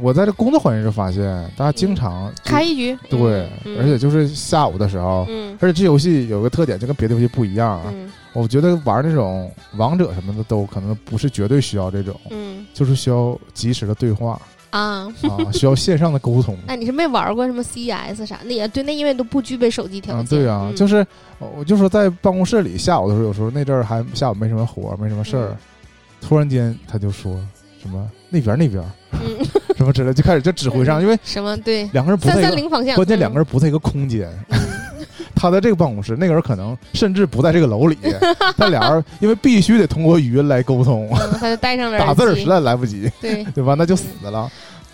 [0.00, 1.22] 我在这工作环境就发现，
[1.56, 3.78] 大家经常开一局，对，嗯。
[3.78, 5.56] 而且就是下午的时候，嗯。
[5.60, 7.92] 而且这游戏有个特点，就跟别的游戏不一样啊。
[7.92, 8.10] 嗯。
[8.32, 12.66] 我觉得玩那种王者什么的都可能不是绝对需要这种，嗯。
[12.72, 14.40] 就是需要及时的对话。
[14.70, 16.56] 啊，啊，需要线上的沟通。
[16.66, 18.38] 那 你是没玩过什么 CES 啥？
[18.44, 20.38] 那也对，那因为都不具备手机条啊，件。
[20.38, 20.74] 对啊，嗯。
[20.74, 21.06] 就是
[21.38, 25.56] 我就说在办公室里下午的时候，有时候那阵儿还下午没什么活儿，没什么事儿，嗯。
[26.22, 27.38] 突然间他就说
[27.82, 29.20] 什么那边那边嗯，
[29.82, 34.28] 什么之类，就开始就指挥上，因为什么对两个人不在一个，三零方向，关键两个人人不在一个空间。
[34.50, 34.58] 嗯
[35.34, 37.98] 他在这个办公室，那个人可能甚至不在这个楼里，
[38.56, 43.74] 他俩人因为必须得通过语音来沟通，嗯他就带上了 打字儿实在来不及，对，对吧？
[43.76, 44.48] 那就死了。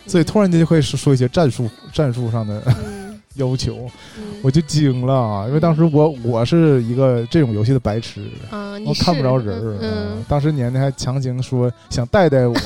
[0.07, 5.45] 所以突然间就会说说一些战术战术上的嗯要求，嗯我就惊了啊！
[5.49, 9.79] 因为当时我我是一个这种游戏的白痴，啊，我看不着人
[10.27, 12.57] 当时年年还强行说想带带我，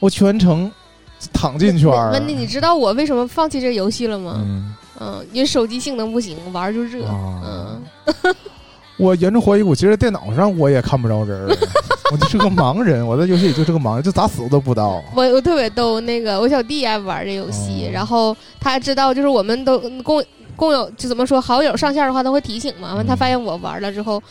[0.00, 0.68] 我全程
[1.32, 2.12] 躺进圈儿。
[2.12, 4.34] 温迪，你知道我为什么放弃这个游戏了吗？
[4.44, 7.04] 嗯嗯，因为手机性能不行，玩儿就热。
[7.06, 8.34] 啊嗯，
[8.96, 11.56] 我严重怀疑，我其实电脑上我也看不着人儿，
[12.10, 15.02] 我就是个盲人，我在游戏里就是个盲人，就咋死我都不知道。
[15.14, 20.24] 我我特别逗，那个我小弟爱玩这游戏，哦然后他知道就是我们都共
[20.56, 22.94] 共有就怎么说好友上线的话，他会提醒嘛。
[22.94, 24.22] 完、他嗯发现我玩了之后，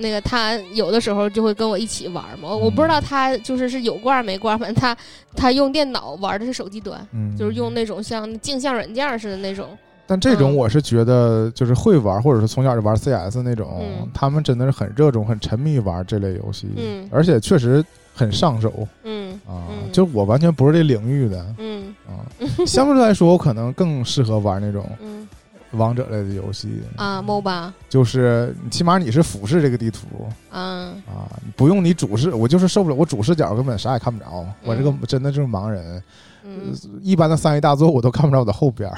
[0.00, 2.48] 那个他有的时候就会跟我一起玩嘛。
[2.54, 4.96] 我嗯不知道他就是是有挂没挂，反正他
[5.36, 9.66] 他用电脑玩的是手机端，嗯，就是用那种像镜像软件似的那种。
[10.06, 19.70] 但这种嗯我是觉得，就是会玩或者是从小就玩 CS 那种，嗯他们真的是很热衷、很沉迷玩这类游戏，嗯而且确实很上手嗯啊。
[19.70, 22.66] 嗯就我完全不是这领域的嗯啊，啊。
[22.66, 25.28] 相对来说，我可能更适合玩那种嗯
[25.72, 30.06] 王者类的游戏，啊，MOBA，就是起码你是俯视这个地图。
[30.50, 30.90] 嗯。
[31.06, 36.02] 啊，不用你主视，我就是受不了，我主视角根本啥也看不着，我这个嗯真的就是盲人。
[36.42, 36.74] 嗯。
[37.00, 38.96] 一般的三 A 大作我都看不着我的后边儿。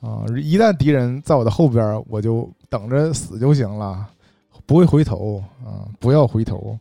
[0.00, 4.06] 啊，一旦敌人在我的后边儿，我就等着死就行了，
[4.66, 6.78] 不会回头啊，不要回头。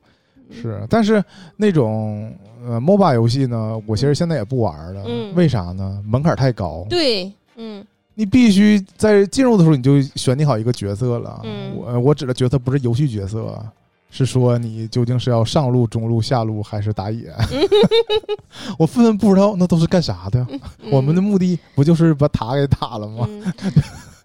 [0.54, 1.24] 是，但是
[1.56, 2.36] 那种
[2.66, 5.04] 呃 MOBA 游戏呢，我其实现在也不玩了。
[5.08, 6.02] 嗯为啥呢？
[6.06, 6.86] 门槛太高。
[6.90, 11.42] 对，嗯你必须在进入的时候你就选定好一个角色了。
[11.44, 13.58] 嗯我我指的角色不是游戏角色，
[14.12, 17.34] 是说你究竟是要上路、中路、下路还是打野？
[18.78, 20.46] 我纷纷不知道那都是干啥的。
[20.52, 23.26] 嗯我们的目的不就是把塔给打了吗？
[23.30, 23.44] 嗯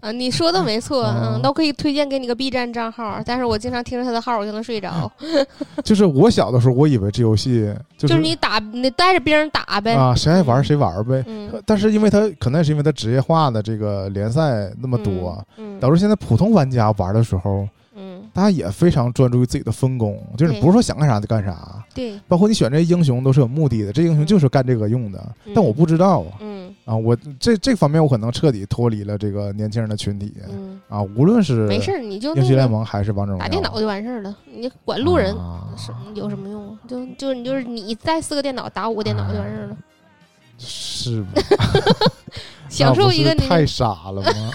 [0.01, 5.11] 啊，你说的没错，啊嗯，都可以推荐给你个 B 站账号，但是我经常听着他的号，我就能睡着。
[5.83, 9.95] 就是我小的时候，我以为这游戏就就是你打，你带着别人打呗。
[9.95, 11.25] 啊，谁爱玩谁玩呗。
[11.27, 17.69] 嗯，但是因为他可能也是因为他职业化的这个联赛那么多，嗯，导致现在普通玩家玩的时候，嗯，
[18.37, 20.61] 大家也非常专注于自己的分工，就是对。
[20.61, 21.83] 不是说想干啥就干啥。
[21.95, 25.53] 对，包括你选这些英雄都是有目的的，这英雄就是干这个用的，嗯。
[25.55, 26.73] 但我不知道嗯。
[26.85, 30.35] 啊，我这这方面我可能彻底脱离了这个年轻人的群体。
[30.49, 35.67] 嗯，啊，无论是没事，你就英雄联盟还是王者荣耀，打电脑就完事儿了，你管路人啊。
[35.77, 36.79] 是有什么用啊？
[36.87, 39.77] 就就你就是你带四个电脑打五个电脑就完事儿了，
[40.59, 41.29] 是吧？
[42.69, 44.51] 享受一个太傻了吗？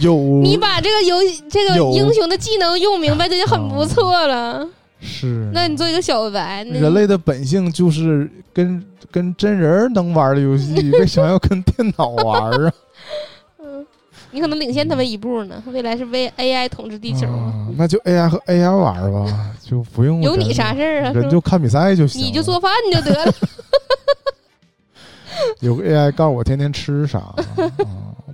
[0.00, 4.66] 有你把这个游戏这个英雄的技能用明白，这就很不错了。
[5.02, 12.72] 是那你做一个小白，人类的本性就是跟跟真人能玩的游戏，为啥要跟电脑玩啊？
[13.64, 13.86] 嗯，
[14.30, 15.62] 你可能领先他们一步呢。
[15.68, 21.12] 未来是为 AI 统治地球，啊那就 AI 和 AI 玩吧，就不用有你啥事儿啊？
[21.12, 23.32] 人就看比赛就行，你就做饭就得了。
[25.60, 27.18] 有个 AI 告诉我天天吃啥。
[27.18, 27.34] 啊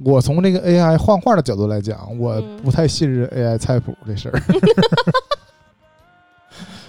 [0.05, 4.41] 我从这个 AI 画画的角度来讲，我嗯不太信任 AI 菜谱这事儿。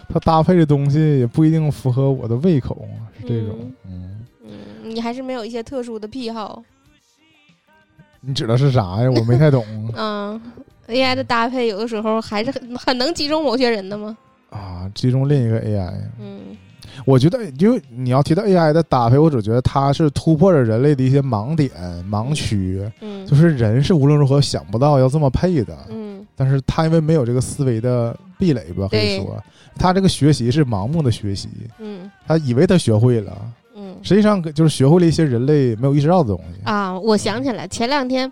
[0.09, 2.87] 它搭配的东西也不一定符合我的胃口，
[3.19, 3.71] 是这种。
[3.85, 4.49] 嗯，嗯，
[4.83, 6.63] 你还是没有一些特殊的癖好。
[8.21, 9.09] 你指的是啥呀？
[9.11, 9.63] 我没太懂
[9.95, 10.41] 嗯
[10.87, 14.17] ，AI 的搭配有的时候还是很很能击中某些人的吗。
[14.49, 14.89] 啊。
[14.95, 16.57] 集中另一个 AI，嗯
[17.05, 21.69] 我觉得，因为你要提到 AI 的搭配，我只觉得它是突破了人类的一些盲点、
[22.09, 25.77] 盲区，嗯，就是人是无论如何想不到要这么配的。
[25.89, 26.07] 嗯
[26.39, 29.43] 但是他因为没有这个思维的壁垒吧，可以说，
[29.75, 33.35] 他这个学习是盲目的学习，嗯他以为他学会了，
[33.75, 36.61] 嗯实际上就是学会了一些人类没有意识到的东西。
[36.63, 38.31] 啊，我想起来，前两天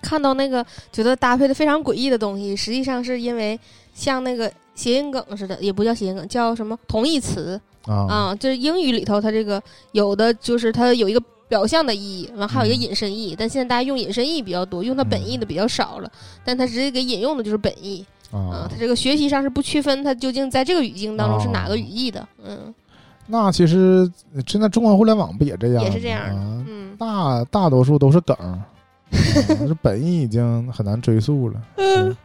[0.00, 3.56] 看到那个觉得搭配的非常诡异的东西，实际上是因为
[3.94, 8.06] 像那个谐音梗似的，也不叫谐音梗，叫什么同义词啊。
[8.08, 9.62] 啊，就是英语里头它这个
[9.92, 12.82] 有的就是它有一个表象的意义，完还有一个嗯。
[12.88, 16.10] 引申义，但现在大家用引申义比较多，用它本意的比较少了，
[16.44, 18.38] 但它直接给引用的就是本意啊。
[18.38, 22.74] 啊，它这个学习上是不区分它究竟在这个语境当中是哪个语义的，嗯。
[23.26, 24.10] 那其实
[24.46, 25.82] 现在中文互联网不也这样吗？
[25.82, 26.20] 也是这样？
[26.28, 26.96] 的啊嗯。
[26.98, 28.66] 大大多数都是梗儿， 啊
[29.66, 31.60] 这本意已经很难追溯了。
[31.78, 32.16] 是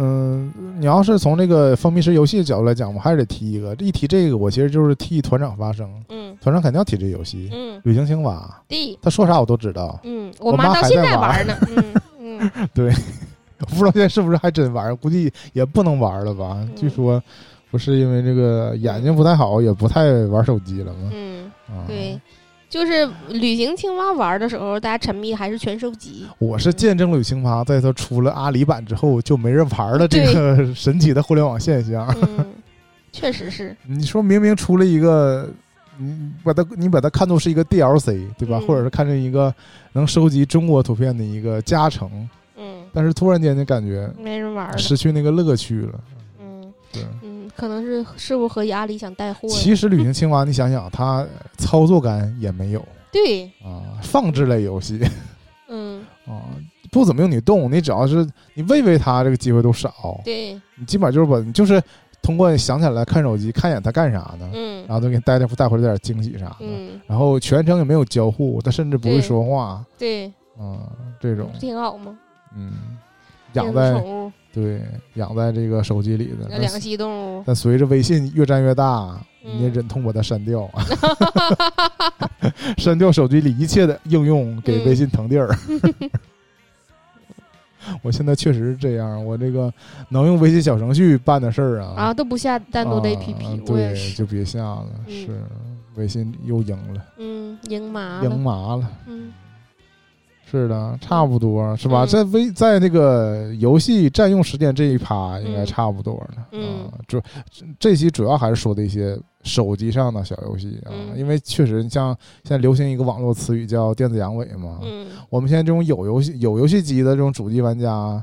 [0.00, 3.74] 嗯，你要是从这个封闭式游戏的角度来讲，我还是得提一个。
[3.80, 5.90] 一提这个，我其实就是替团长发声。
[6.08, 9.98] 嗯团长肯定要提这游戏《嗯，旅行青蛙对，》，他说啥我都知道。
[10.04, 11.58] 嗯，我我妈到妈还在玩现在玩呢，
[12.20, 12.92] 嗯嗯。
[13.66, 16.58] 不知道现在是不是还真玩，估计也不能玩了吧？
[16.60, 17.20] 嗯据说
[17.72, 21.10] 不是因为这个眼睛不太好，也不太玩手机了吗？
[21.12, 22.20] 嗯，啊，对，
[22.68, 26.26] 就是旅行青蛙玩的时候，大家沉迷还是全收集。
[26.38, 32.06] 我是见证了旅行蛙在它出了阿里版之后就没人玩了这个 神奇的互联网现象。
[32.36, 32.46] 嗯，
[33.10, 33.74] 确实是。
[33.86, 35.48] 你说明明出了一个，
[35.96, 38.58] 你把它你把它看作是一个 DLC 对吧？
[38.60, 39.52] 嗯或者是看成一个
[39.92, 44.76] 能收集中国图片的一个加成，嗯，但是突然间就感觉没人玩了。
[44.76, 46.00] 失去那个乐趣了。
[46.40, 47.02] 嗯对。
[47.58, 49.48] 嗯，可能是是不是和阿里想带货？
[49.48, 55.00] 其实旅行青蛙，你想想，它操作感也没有 对，啊，放置类游戏
[55.68, 56.46] 嗯，啊，
[56.90, 60.20] 不怎么用你动，你只要是你喂喂它，这个机会都少。
[60.24, 61.82] 对，你基本上就是把，就是
[62.22, 66.56] 通过想起来看手机，看一眼它干啥呢，嗯然后就给你带带带回来点惊喜啥的。
[66.60, 70.26] 嗯，然后全程也没有交互，它甚至不会说话，对，
[70.58, 70.88] 啊，
[71.20, 72.16] 这种不挺好吗？
[72.56, 72.72] 嗯，
[73.52, 74.80] 养在宠物，对
[75.14, 76.46] 养在这个手机里的。
[76.50, 80.68] 但两栖动物，但随着微信越占越大，你也嗯忍痛把它删掉
[82.78, 85.48] 删掉手机里一切的应用，给微信腾地儿。
[88.02, 89.72] 我现在确实是这样，我这个
[90.10, 94.86] 能用微信小程序办的事儿啊啊，都不下单独的啊 APP，对，就别下了。
[95.06, 95.40] 嗯是，
[95.94, 98.90] 微信又赢了，嗯，赢麻赢了，麻了。
[99.06, 99.32] 嗯
[100.50, 102.04] 是的，差不多是吧？
[102.04, 106.46] 嗯在微在那个游戏占用时间这一趴，应该嗯差不多了。
[106.52, 107.20] 嗯啊，主
[107.78, 114.78] 这期主要还是说的一些手机上的小游戏啊，嗯因为确实你像现在流行一个网络词语叫电子阳痿嘛。
[114.82, 118.22] 嗯我们现在这种有游戏有游戏机的这种主机玩家，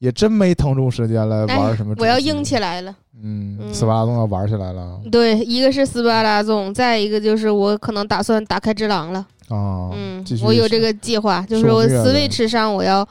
[0.00, 1.94] 也真没腾出时间来玩什么。
[1.98, 2.94] 我要硬起来了。
[3.22, 9.24] 嗯，嗯斯巴达总要玩起来了对，一个是斯巴达总，再一个就是我可能打算打开只狼了。
[9.48, 9.90] 啊！
[9.92, 13.06] 嗯我有这个计划，就是我 Switch 上我要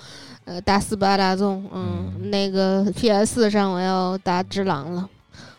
[0.45, 5.07] 呃打斯巴达纵，嗯，嗯那个 PS 上我要打只狼了，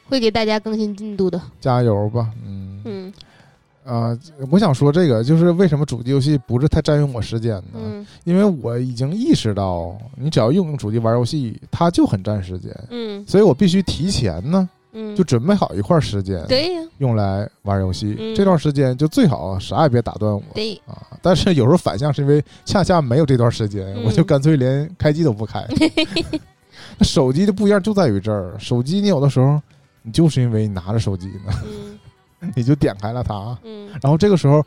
[0.09, 1.41] 会给大家更新进度的。
[1.61, 3.12] 加油吧，嗯嗯
[3.87, 4.18] 啊、
[4.51, 7.79] 我想说这个就是为什么主机游戏不是太占用我时间呢？
[7.85, 18.17] 嗯因为我已经意识到，你只要用主机玩游戏，它就很占时间，嗯所以我必须提前呢嗯，就准备好一块时间，对呀，用来玩游戏。
[18.19, 21.03] 嗯这段时间就最好啥也别打断我对，啊！
[21.21, 25.67] 但是有时候反向是因为恰恰没有这段时间，嗯我就干脆连开机都不开。
[26.99, 29.61] 那手机的不一样，就在于这儿，手机你有的时候
[30.03, 31.53] 你就是因为你拿着手机呢，
[32.41, 34.65] 嗯 你就点开了它，嗯，然后这个时候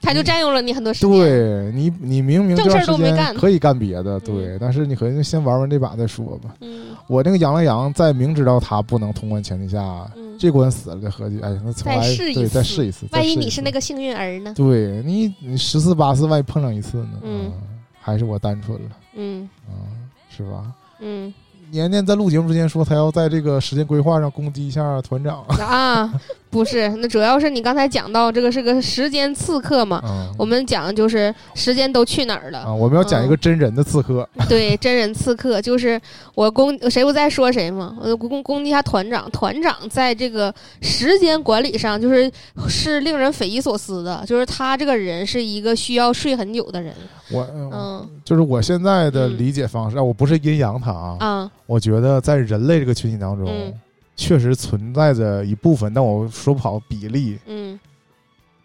[0.00, 1.10] 他就占用了你很多时间。
[1.10, 6.54] 对你，你明明这正事儿段时间都没干可以干别的，对，但是你可以先玩玩这把再说吧。
[6.60, 13.06] 嗯我那个羊了羊，在明知道他不能通关前提下，嗯，这关死了再合计，哎，那重来，对，再试一次再试一次。
[13.12, 14.54] 万一你是那个幸运儿呢？
[14.56, 17.20] 对你，你十次八次，万一碰上一次呢？
[17.22, 17.52] 嗯啊
[18.00, 19.72] 还是我单纯了嗯啊，
[20.28, 20.72] 是吧？
[21.00, 21.32] 嗯
[21.70, 25.42] 年年在录节目之前说，他要在这个时间规划上攻击一下团长。
[25.58, 26.12] 啊，
[26.54, 32.60] 不是，那主要是你刚才讲到这个是个时间刺客嘛，啊我们讲就是时间都去哪儿了。
[32.60, 34.26] 啊，我们要讲一个真人的刺客。
[34.48, 36.00] 对，真人刺客就是
[36.36, 39.28] 我攻谁不在说谁嘛，我攻攻击一下团长。
[39.32, 42.30] 团长在这个时间管理上，就是
[42.68, 46.94] 是令人匪夷所思的，就是他这个人是一个需要睡很久的人。
[47.32, 53.72] 我嗯就是我现在的嗯理解方式，啊，我不是阴阳他啊，啊我觉得在人类这个群体当中，嗯
[54.16, 57.78] 确实存在着一部分，但我说不好比例，嗯。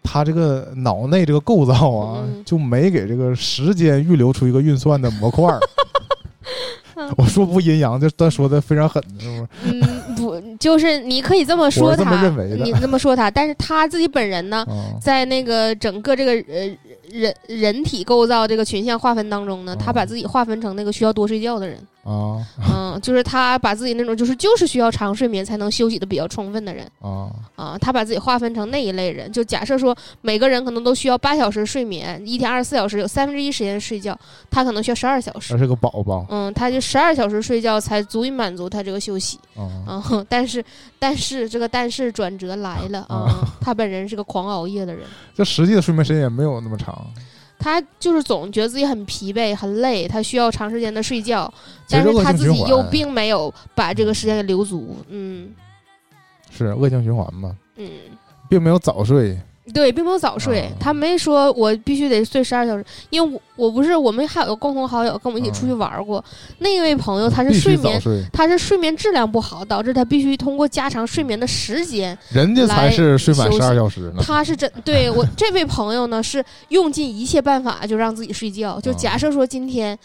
[0.02, 2.42] 他这个脑内这个构造啊，嗯。
[2.44, 5.52] 就没给这个时间预留出一个运算的模块
[7.16, 9.48] 我说不阴阳，就他说的非常狠，是不是？
[9.64, 12.64] 嗯，不，就是你可以这么说是这么他，认为的。
[12.64, 16.78] 你这么说他，但是他自己本人呢，啊 在那个整个这个呃
[17.10, 21.78] 人人体构造这个群像划分当中呢，他哦把自己划分成那个需要多睡觉的人。
[22.02, 29.30] 啊嗯，就是他把自己那种就是就是需要长睡眠才能休息的比较充分的人啊啊，他把自己划分成那一类人。
[29.30, 34.18] 就假设说每个人可能都需要八小时睡眠，一天二十四小时有三分之一时间睡觉，
[34.50, 35.58] 他可能需要十二小时他。
[35.58, 40.02] 是个宝宝嗯，他就十二小时睡觉才足以满足他这个休息啊啊。
[40.28, 40.64] 但是，
[40.98, 47.06] 但是这个但是转折来了啊，他本人是个狂熬夜的人，就实际的睡眠时间也没有那么长。
[47.60, 51.52] 他就是总觉得自己很疲惫、很累，他需要长时间的睡觉，
[51.88, 54.96] 但是他自己又并没有把这个时间给留足。
[55.08, 55.50] 嗯
[56.50, 57.88] 是恶性循环嘛，嗯，
[58.48, 59.38] 并没有早睡。
[59.72, 66.24] 对，并没有早睡，啊他没说我必须得睡十二小时，因为我我不是我们还有个共同好友跟我们一起出去玩过，
[66.58, 68.00] 那位朋友他是睡眠。
[68.00, 72.18] 睡，他是睡眠质量不好，导致他必须通过加长睡眠的时间。
[72.30, 74.14] 人家才是睡满十二小时呢。
[74.20, 78.80] 他是真对我这位朋友呢，是用尽一切办法就让自己睡觉。
[78.80, 79.96] 就啊假设说今天，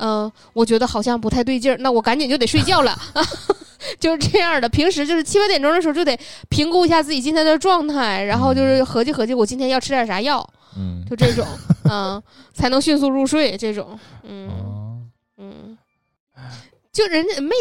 [0.00, 2.98] 呃，我觉得好像不太对劲儿，那我赶紧就得睡觉了。
[3.98, 6.18] 就是这样的，平时就是七八点钟的时候就得
[6.50, 10.46] 评估一下自己今天的状态，然后就是合计合计我今天要吃点啥药，
[10.76, 11.46] 嗯就这种，
[11.90, 12.22] 嗯，
[12.52, 13.56] 才能迅速入睡。
[13.56, 14.54] 这种，嗯啊
[15.38, 15.78] 嗯，
[16.92, 17.54] 就人家没，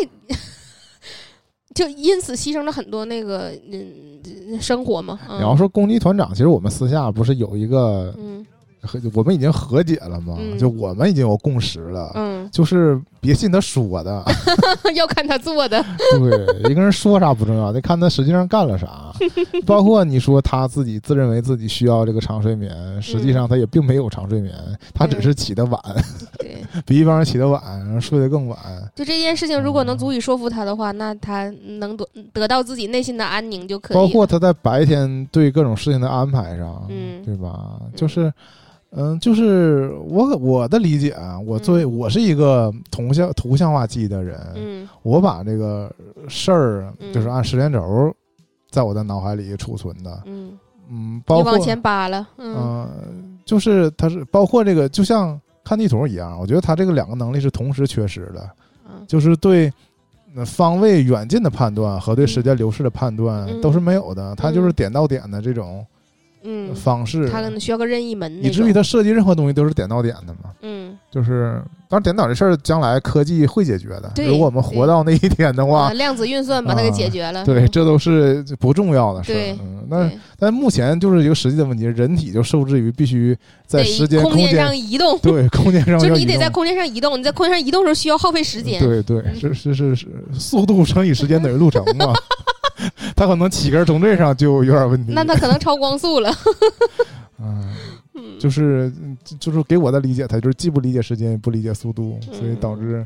[1.73, 5.17] 就因此牺牲了很多那个嗯生活嘛。
[5.29, 8.45] 嗯你要说攻击团长，其实我们私下不是有一个嗯
[8.81, 10.35] 和我们已经和解了嘛？
[10.39, 14.23] 嗯就我们已经有共识了，嗯，就是别信他说的，
[14.95, 15.83] 要看他做的。
[16.11, 19.08] 对，一个人说啥不重要，得看他实际上干了啥。
[19.65, 24.53] 包括你说他自己自认为自己需要这个长睡眠，实际上他也并没有长睡眠，
[24.93, 25.81] 他只是起得晚，
[26.39, 27.61] 对， 比一般人起得晚，
[28.01, 28.57] 睡得更晚。
[28.95, 31.49] 就这件事情，如果能足以说服他的话，那他
[31.79, 33.95] 能得得到自己内心的安宁就可以。
[33.95, 37.23] 包括他在白天对各种事情的安排上，嗯。
[37.25, 37.79] 对吧？
[37.95, 38.31] 就是，
[38.91, 41.97] 嗯，就是我我的理解啊，我作为嗯。
[41.97, 44.87] 我是一个图像图像化记忆的人，嗯。
[45.03, 45.91] 我把这个
[46.27, 47.13] 事儿嗯。
[47.13, 48.13] 就是按时间轴
[48.69, 50.57] 在我的脑海里储存的，嗯，
[50.89, 52.55] 嗯，包括你往前扒了，嗯。
[52.55, 58.49] 嗯、就是它是包括这个，就像看地图一样，我觉得它这个两个能力是同时缺失的，
[58.85, 59.05] 嗯。
[59.07, 59.71] 就是对
[60.35, 65.85] 呃方位远近的判断和对时间流逝的判断嗯都是没有的，它就是点到点的这种
[66.43, 70.51] 嗯，方式，他可能需要个任意门，以至于他设计任何东西都是点到点的嘛。
[70.61, 70.97] 嗯。
[71.11, 71.59] 就是，
[71.89, 74.11] 当然点到这事儿将来科技会解决的。
[74.17, 79.57] 如果我们活到那一天的话啊，，量子运算把它给解决了，对，嗯这都是不重要的事对儿。
[79.59, 83.35] 嗯，那但目前就是一个实际的问题，人体就受制于必须
[83.65, 86.19] 在时间、空间上移动，对空间上就 要移动。
[86.19, 92.13] 你得在空间上移动，你在空间上移动的时候需要耗费时间，对对，是是是是，速度乘以时间等于路程嘛。
[93.15, 95.13] 他可能起根从这上就有点问题。
[95.13, 96.31] 那他可能超光速了，
[97.39, 97.73] 嗯，
[98.15, 98.91] 嗯，就是
[99.23, 103.05] 就就是给我的理解，他就是既不理解时间，也不理解速度，所以嗯导致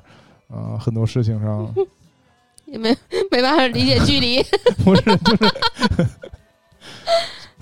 [0.50, 1.74] 啊、呃很多事情上
[2.66, 2.96] 也没
[3.30, 4.42] 没办法理解距离，
[4.84, 6.08] 不是就是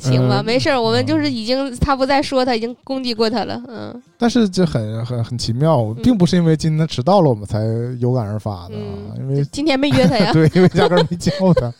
[0.01, 0.45] 行吧，嗯。
[0.45, 4.01] 没事儿，我们就是已经他不再说，他已经攻击过他了，嗯。
[4.17, 7.59] 但是这很很很奇妙，并不是因为今天迟到了我们才
[7.99, 11.73] 有感而发的，啊，因为嗯，今天没约他呀， 对，因为压根儿没叫他，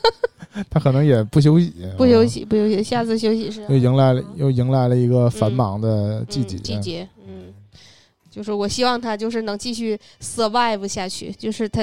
[0.68, 7.44] 他可能也不休息，不休啊，息不休息，下次休息是又迎来了又迎来了一个繁忙的季节，嗯、季节，嗯，
[8.30, 11.82] 就是我希望他就是能继续 survive 下去，就是他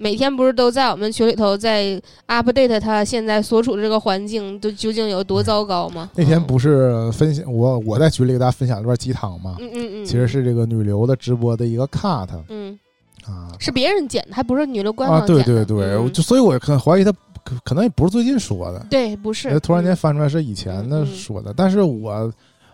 [0.00, 6.08] 每天不是都在我们群里头在 update 他现在所处的这个环境都究竟有多糟糕吗？
[6.14, 12.78] 嗯那天不是分享我我在群里给大家分享一段鸡汤吗，嗯嗯嗯，其实是这个女流的直播的一个 cut 嗯。
[13.26, 15.44] 啊，是别人剪的，还不是女流官啊，方剪的。
[15.44, 16.10] 对对对，嗯。
[16.12, 17.12] 就所以我很怀疑他
[17.44, 19.50] 可可能也不是最近说的，对不是。
[19.50, 22.32] 呃突然间嗯翻出来是以前的说的，但是我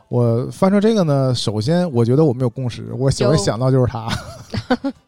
[0.09, 4.07] 我翻出这个呢，首先我觉得我们有共识，我首有先想到就是他，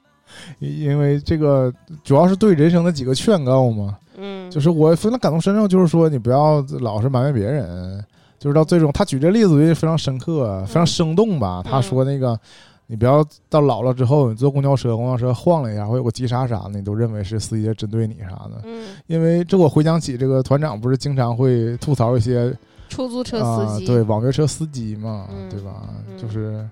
[0.59, 8.05] 因因为这个主要是对人生的几个劝告嘛，嗯，就是我非常感同身受，就是说你不要老是埋怨别人，
[8.39, 11.63] 就是到最终他举这例子我觉得非常深刻，非常生动吧。
[11.65, 12.39] 他说那个
[12.87, 18.63] 你不要到老了之后，你坐公交车，公交车晃了一下会有个急刹啥的，你都认为是司机在针对你啥的。
[18.65, 22.57] 嗯，因为这我回想起这个团长不是经常会吐槽一些
[22.89, 25.89] 出租车啊、司机，对网约车司机嘛，嗯对吧？
[26.09, 26.67] 嗯就是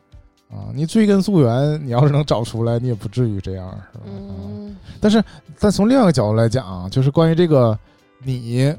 [0.50, 4.04] 啊，你追根溯源，你要是能找出来，你也不至于这样，是吧？
[4.06, 4.76] 啊嗯。
[5.00, 5.22] 但是，
[5.58, 7.78] 但从另外一个角度来讲啊，就是关于这个，
[8.22, 8.74] 你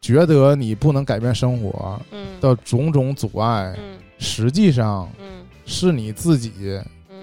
[0.00, 2.26] 觉得你不能改变生活嗯。
[2.40, 5.44] 的种种阻碍，嗯实际上嗯。
[5.66, 6.80] 是你自己
[7.10, 7.16] 嗯，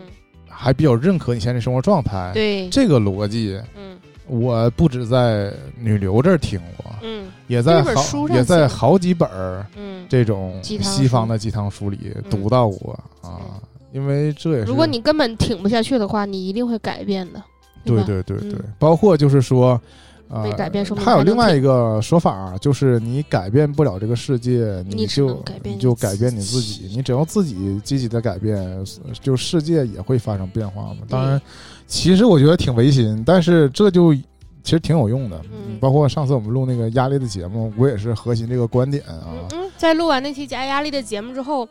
[0.48, 2.32] 还比较认可你现在生活状态。
[2.32, 3.95] 对，这个逻辑，嗯
[4.28, 7.28] 我不止在女流这儿听过，嗯。
[7.48, 10.06] 也在好也在好几本儿嗯。
[10.10, 12.24] 这种西方的鸡汤书里嗯。
[12.30, 13.62] 读到过啊嗯，
[13.92, 17.44] 因为这也是如果你根本挺不下去的话，你一定会改变的。
[17.84, 19.80] 对对对对嗯，包括就是说，
[20.28, 28.84] 呃没改变还有另外一个说法儿，就是你改变不了这个世界，你就改变你你就改变你自己，你只要自己积极的改变，
[29.22, 30.98] 就世界也会发生变化嘛。
[31.08, 31.40] 当然，
[31.88, 35.40] 其实我觉得挺违心，但是这就其实挺有用的。
[35.52, 39.48] 嗯包括上次我们录那个压力的节目，我也是核心这个观点啊嗯。
[39.52, 41.68] 嗯，在录完那期加压力的节目之后，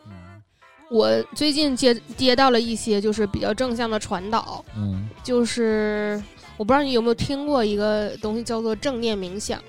[0.89, 6.21] 我最近接接到了一些就是比较正向的传导，嗯就是
[6.55, 9.59] 我不知道你有没有听过一个东西叫做正念冥想。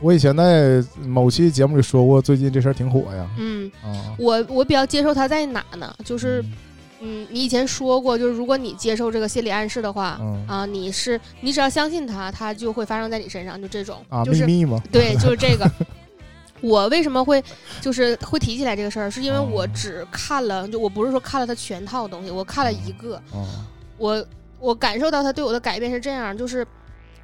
[0.00, 3.30] 我以前在某期节目里说过，最近这事儿挺火呀。
[3.38, 5.94] 嗯，啊，我我比较接受它在哪呢？
[6.06, 6.52] 就是嗯，
[7.00, 10.18] 你以前说过，就是如果你接受这个心理暗示的话。
[10.20, 14.82] 嗯啊，你是你只要相信它，它就会发生在你身上，就这种，啊，就是秘密嘛。
[14.92, 15.70] 对，就是这个。
[16.60, 17.42] 我为什么会
[17.80, 24.26] 就是会提起来这个事儿，是因为我哦只看了，就我不是说看了它全套东西，我看了一个，啊我
[24.58, 26.66] 我感受到它对我的改变是这样，就是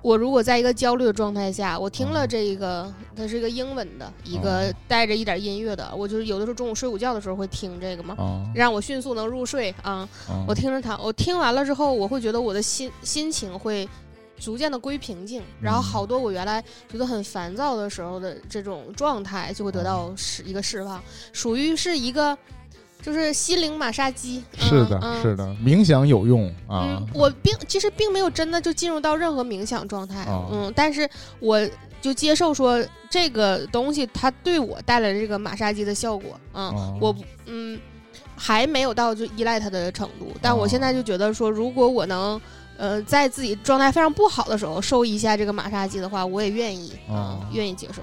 [0.07, 10.09] 我如果在一个焦虑的状态下，我听了哦这一个，它是一个英文的，一个哦带着一点音乐的，我就是有的时候中午睡午觉的时候会听这个嘛，啊让我迅速能入睡啊。
[10.29, 10.45] 啊！
[10.47, 13.89] 我听着它，我听完了之后，我会觉得我的心心情会
[14.39, 21.03] 逐渐的归平静，然后嗯好多我原来觉得很烦躁的时候的这种状态就会得到释一个释放，
[21.33, 22.39] 属于是一个
[23.03, 24.43] 就是心灵马杀鸡。
[24.59, 27.09] 是的，嗯、是的，冥想有用啊嗯，。
[27.15, 31.61] 我并其实并没有真的就进入到任何冥想状态，哦嗯，但是我
[32.01, 37.17] 就接受说这个东西它对我带来的这个马杀鸡的效果，嗯，哦我
[37.47, 37.79] 嗯
[38.35, 42.41] 还没有到就依赖它的程度，但我哦现在就觉得说，如果我能。
[42.77, 48.03] 呃，在自己状态非常不好的时候受一下这个马杀鸡的话，我也愿意啊、哦愿意接受。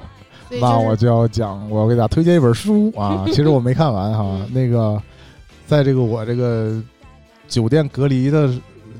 [0.59, 3.23] 那我就要讲，我要给大家推荐一本书啊。
[3.31, 5.01] 其实我没看完哈，嗯那个
[5.65, 6.81] 在这个我这个
[7.47, 8.53] 酒店隔离的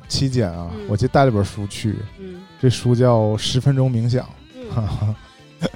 [0.08, 4.24] 期间啊，嗯我就带了本书去，嗯这书叫《十分钟冥想》。
[4.56, 5.16] 嗯哈哈，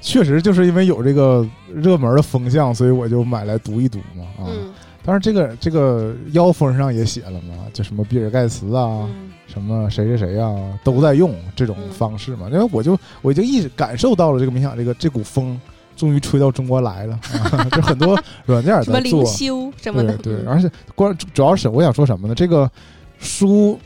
[0.00, 4.46] 确实就是因为有这个热门的风向，所以我就买来读一读嘛啊。
[4.48, 4.72] 嗯
[5.04, 12.48] 当然这个这个腰封上也写了嘛，就什么比尔盖茨啊，嗯什么谁谁谁啊，都在用这种嗯方式嘛。
[12.52, 15.60] 因为我就我已经意识感受到了这个冥想这个这股风
[15.96, 17.18] 终于吹到中国来了，
[17.50, 22.34] 啊、 就很多软件什么在做灵，修什么的，对对，嗯而且关主要是我想说什么呢？
[22.34, 22.70] 这个
[23.18, 23.76] 书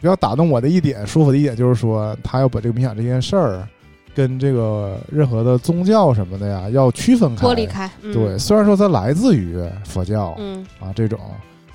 [0.00, 3.66] 比较打动我的一点，舒服的一点就是说，他要把这个冥想这件事儿
[4.14, 7.40] 跟这个任何的宗教什么的呀要区分开。
[7.40, 11.18] 脱离开，嗯对，，虽然说它来自于佛教、嗯啊这种，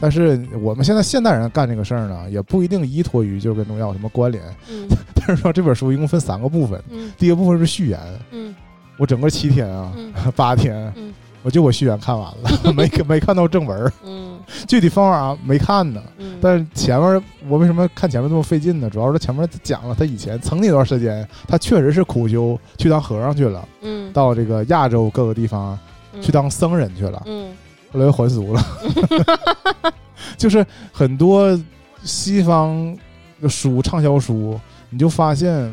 [0.02, 4.44] 但是我们现在现代人干这个事儿呢，也不一定依托于就跟中药有什么关联。
[4.70, 4.88] 嗯。
[5.16, 7.14] 但是说这本书一共分三个部分，嗯。
[7.18, 8.00] 第一个部分是序言，
[8.32, 8.54] 嗯。
[8.98, 10.12] 我整个七天啊，嗯。
[10.36, 11.14] 八天，嗯。
[11.44, 14.40] 我就我序言看完了，没没看到正文，嗯。
[14.68, 16.02] 具体方法没看呢。
[16.18, 18.90] 嗯，但是前面我为什么看前面这么费劲呢？
[18.90, 24.12] 主要是前面讲了他以前曾经一段时间，他确实是苦修去当和尚去了，嗯。
[24.12, 25.78] 到这个亚洲各个地方
[26.22, 27.52] 去当僧人去了，嗯
[27.92, 28.66] 后来又还俗了。
[30.38, 31.60] 就是很多
[32.04, 32.98] 西方
[33.42, 35.72] 的书畅销书，你就发现，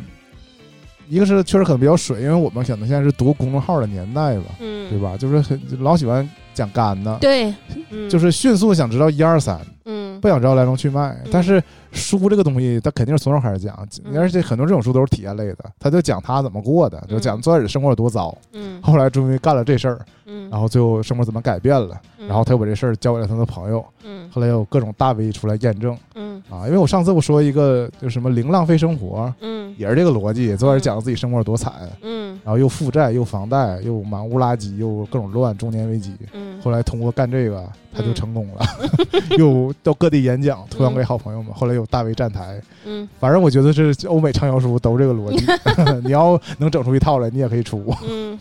[1.08, 5.16] 一个是确实可能比较水，因为我们可能现在是读公众号的年代吧，嗯，对吧？
[5.16, 7.54] 就是很老喜欢讲干的，对，
[7.90, 9.58] 嗯就是迅速想知道一二三。
[9.84, 11.16] 嗯不想知道来龙去脉。
[11.30, 11.62] 但是
[11.92, 14.18] 书这个东西，他肯定是从头开始讲，嗯。
[14.18, 18.80] 而且很多这种书都是体验类的，他就讲他怎么过的，就讲最开始生活有多糟，嗯。
[18.82, 22.26] 后来终于干了这事儿，嗯，然后最后生活怎么改变了，嗯。
[22.28, 24.28] 然后他又把这事儿交给了他的朋友，嗯。
[24.30, 25.96] 后来有各种大 V 出来验证。
[26.14, 26.42] 嗯。
[26.50, 26.66] 啊。
[26.66, 29.74] 因为我上次我说一个就什么零浪费生活，嗯。
[29.78, 31.72] 也是这个逻辑，最开始讲自己生活有多惨。
[32.02, 32.38] 嗯。
[32.44, 36.14] 然后又负债，又房贷，又满屋垃圾，又各种乱，中年危机。
[36.32, 38.14] 嗯，后来通过干这个，他就嗯。
[38.14, 38.66] 成功了，
[39.38, 41.52] 又到各地演讲，推广给好朋友们。
[41.52, 45.46] 后来有大 V 站台，嗯反正我觉得是欧美畅销书都这个逻辑。
[46.04, 47.94] 你要能整出一套来，你也可以出。
[48.06, 48.38] 嗯，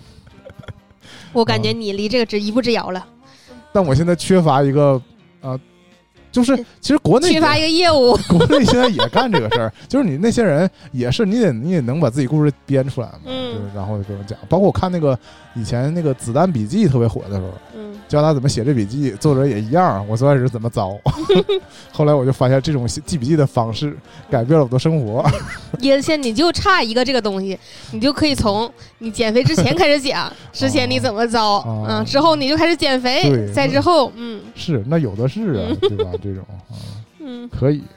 [1.32, 3.06] 我感觉你离这个只一步之遥了，
[3.72, 5.02] 但我现在缺乏一个
[5.42, 5.58] 啊、
[6.32, 14.38] 就是其实国内缺乏一个业务， 国内现在也干这个事儿，就是你那些人也是，你得你也能把自己故事编出来嘛，嗯就是然后就跟我讲。
[14.50, 15.18] 包括我看那个
[15.58, 17.88] 以前那个子弹笔记特别火的时候，嗯。
[18.08, 20.08] 教他怎么写这笔记，作者也一样。
[20.08, 20.98] 我最开始怎么糟，
[21.92, 23.98] 后来我就发现这种记笔记的方式
[24.30, 25.26] 改变了我的生活。
[25.82, 27.60] 也现你就差一个这个东西，
[27.92, 31.86] 你就可以从你减肥之前开始讲， 之前你怎么糟，哦。
[31.90, 33.52] 嗯，之后你就开始减肥，对。
[33.52, 34.40] 再之后，嗯。
[34.56, 36.10] 是，那有的是啊，对吧？
[36.24, 36.80] 这种啊，
[37.20, 37.50] 嗯。
[37.50, 37.84] 可以，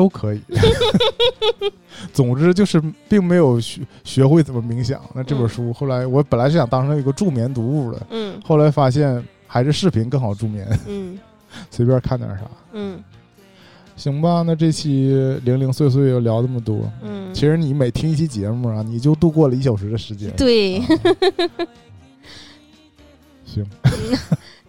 [0.00, 0.40] 都可以。
[2.10, 4.98] 总之就是并没有学学会怎么冥想。
[5.14, 11.18] 那这本书后来我本来是想当成一个助眠读物的，嗯后来发现还是视频更好助眠，嗯
[11.70, 12.50] 随便看点啥。
[12.72, 13.04] 嗯
[13.96, 16.90] 行吧，那这期零零碎碎又聊这么多。
[17.02, 20.34] 嗯，其实你每听一期节目啊，你就度过了一小时的时间。
[20.38, 20.86] 对啊
[23.44, 23.66] 行，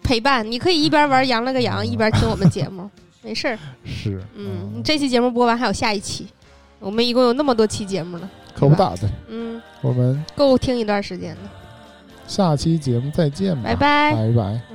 [0.02, 2.90] 陪伴，你可以一边玩羊了个羊，一边听我们节目，
[3.22, 3.58] 没事儿。
[3.84, 6.26] 是，嗯，这期节目播完还有下一期，
[6.78, 9.08] 我们一共有那么多期节目了，可不咋的。
[9.28, 11.40] 嗯，我们够听一段时间的。
[12.26, 14.12] 下期节目再见吧，拜拜。
[14.12, 14.71] 拜拜。